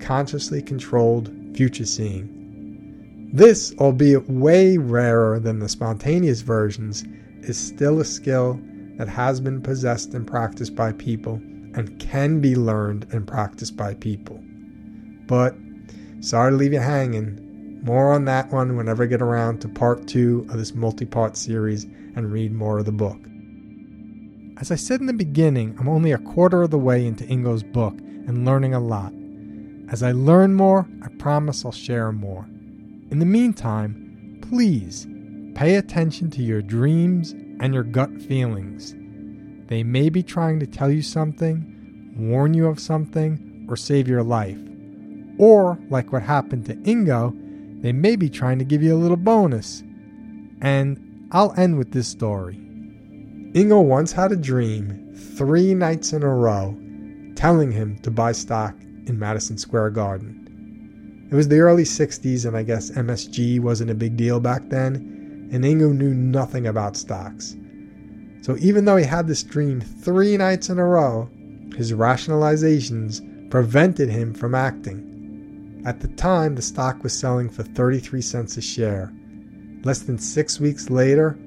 consciously 0.00 0.62
controlled 0.62 1.32
future 1.54 1.84
seeing. 1.84 3.30
This, 3.32 3.74
albeit 3.78 4.28
way 4.28 4.76
rarer 4.76 5.38
than 5.38 5.58
the 5.58 5.68
spontaneous 5.68 6.42
versions, 6.42 7.04
is 7.40 7.58
still 7.58 8.00
a 8.00 8.04
skill 8.04 8.60
that 8.98 9.08
has 9.08 9.40
been 9.40 9.62
possessed 9.62 10.14
and 10.14 10.26
practiced 10.26 10.76
by 10.76 10.92
people 10.92 11.40
and 11.74 11.98
can 11.98 12.40
be 12.40 12.54
learned 12.54 13.06
and 13.12 13.26
practiced 13.26 13.76
by 13.76 13.94
people. 13.94 14.38
But 15.26 15.54
sorry 16.20 16.50
to 16.50 16.56
leave 16.56 16.72
you 16.72 16.80
hanging. 16.80 17.80
More 17.82 18.12
on 18.12 18.26
that 18.26 18.52
one 18.52 18.76
whenever 18.76 19.02
I 19.02 19.06
get 19.06 19.22
around 19.22 19.60
to 19.62 19.68
part 19.68 20.06
two 20.06 20.46
of 20.50 20.58
this 20.58 20.74
multi 20.74 21.06
part 21.06 21.36
series 21.36 21.86
and 22.14 22.32
read 22.32 22.52
more 22.52 22.78
of 22.78 22.84
the 22.84 22.92
book. 22.92 23.18
As 24.58 24.70
I 24.70 24.76
said 24.76 25.00
in 25.00 25.06
the 25.06 25.12
beginning, 25.12 25.76
I'm 25.78 25.88
only 25.88 26.12
a 26.12 26.18
quarter 26.18 26.62
of 26.62 26.70
the 26.70 26.78
way 26.78 27.06
into 27.06 27.24
Ingo's 27.24 27.62
book 27.62 27.94
and 27.98 28.44
learning 28.44 28.74
a 28.74 28.80
lot. 28.80 29.12
As 29.90 30.02
I 30.02 30.12
learn 30.12 30.54
more, 30.54 30.86
I 31.02 31.08
promise 31.18 31.64
I'll 31.64 31.72
share 31.72 32.12
more. 32.12 32.46
In 33.10 33.18
the 33.18 33.26
meantime, 33.26 34.38
please 34.48 35.06
pay 35.54 35.76
attention 35.76 36.30
to 36.30 36.42
your 36.42 36.62
dreams 36.62 37.32
and 37.60 37.74
your 37.74 37.82
gut 37.82 38.10
feelings. 38.22 38.94
They 39.68 39.82
may 39.82 40.08
be 40.08 40.22
trying 40.22 40.60
to 40.60 40.66
tell 40.66 40.90
you 40.90 41.02
something, 41.02 42.14
warn 42.16 42.54
you 42.54 42.66
of 42.66 42.80
something, 42.80 43.66
or 43.68 43.76
save 43.76 44.08
your 44.08 44.22
life. 44.22 44.58
Or, 45.38 45.78
like 45.90 46.12
what 46.12 46.22
happened 46.22 46.66
to 46.66 46.76
Ingo, 46.76 47.82
they 47.82 47.92
may 47.92 48.16
be 48.16 48.30
trying 48.30 48.58
to 48.58 48.64
give 48.64 48.82
you 48.82 48.94
a 48.94 49.02
little 49.02 49.16
bonus. 49.16 49.82
And 50.60 51.11
I'll 51.32 51.52
end 51.56 51.78
with 51.78 51.90
this 51.90 52.06
story. 52.06 52.54
Ingo 52.54 53.82
once 53.82 54.12
had 54.12 54.30
a 54.30 54.36
dream 54.36 55.12
three 55.36 55.74
nights 55.74 56.12
in 56.12 56.22
a 56.22 56.28
row 56.28 56.78
telling 57.34 57.72
him 57.72 57.98
to 58.02 58.10
buy 58.10 58.30
stock 58.30 58.76
in 59.06 59.18
Madison 59.18 59.58
Square 59.58 59.90
Garden. 59.90 61.26
It 61.32 61.34
was 61.34 61.48
the 61.48 61.58
early 61.58 61.84
60s, 61.84 62.46
and 62.46 62.56
I 62.56 62.62
guess 62.62 62.90
MSG 62.90 63.58
wasn't 63.58 63.90
a 63.90 63.94
big 63.94 64.16
deal 64.16 64.38
back 64.38 64.68
then 64.68 65.12
and 65.52 65.64
Ingo 65.64 65.94
knew 65.94 66.14
nothing 66.14 66.66
about 66.66 66.96
stocks. 66.96 67.54
So 68.40 68.56
even 68.58 68.86
though 68.86 68.96
he 68.96 69.04
had 69.04 69.28
this 69.28 69.42
dream 69.42 69.82
three 69.82 70.36
nights 70.38 70.70
in 70.70 70.78
a 70.78 70.84
row, 70.84 71.28
his 71.76 71.92
rationalizations 71.92 73.50
prevented 73.50 74.08
him 74.08 74.32
from 74.32 74.54
acting. 74.54 75.82
At 75.84 76.00
the 76.00 76.08
time, 76.08 76.54
the 76.54 76.62
stock 76.62 77.02
was 77.02 77.12
selling 77.16 77.50
for 77.50 77.62
33 77.62 78.22
cents 78.22 78.56
a 78.56 78.62
share. 78.62 79.12
Less 79.84 80.00
than 80.00 80.18
six 80.18 80.58
weeks 80.60 80.90
later, 80.90 81.38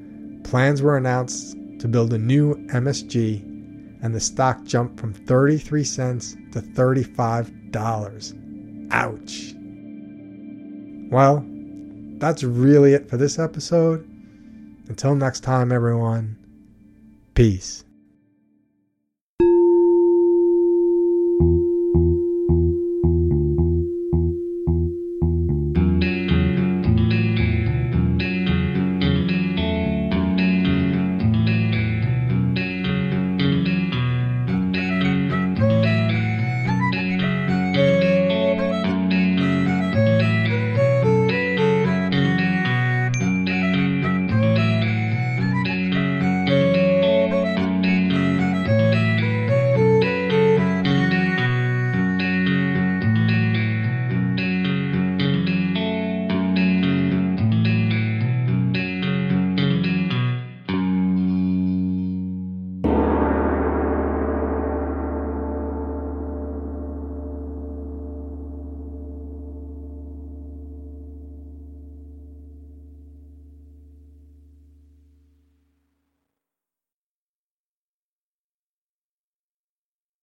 plans 0.44 0.82
were 0.82 0.98
announced 0.98 1.56
to 1.80 1.88
build 1.88 2.12
a 2.14 2.18
new 2.18 2.56
MSG, 2.68 3.42
and 4.04 4.14
the 4.14 4.20
stock 4.20 4.66
jumped 4.66 5.00
from 5.00 5.14
33 5.14 5.86
cents 5.86 6.36
to 6.52 6.60
$35. 6.62 8.92
Ouch. 8.92 9.54
Well, 11.12 11.46
that's 12.20 12.44
really 12.44 12.94
it 12.94 13.10
for 13.10 13.16
this 13.16 13.40
episode. 13.40 14.06
Until 14.88 15.16
next 15.16 15.40
time, 15.40 15.72
everyone, 15.72 16.36
peace. 17.36 17.85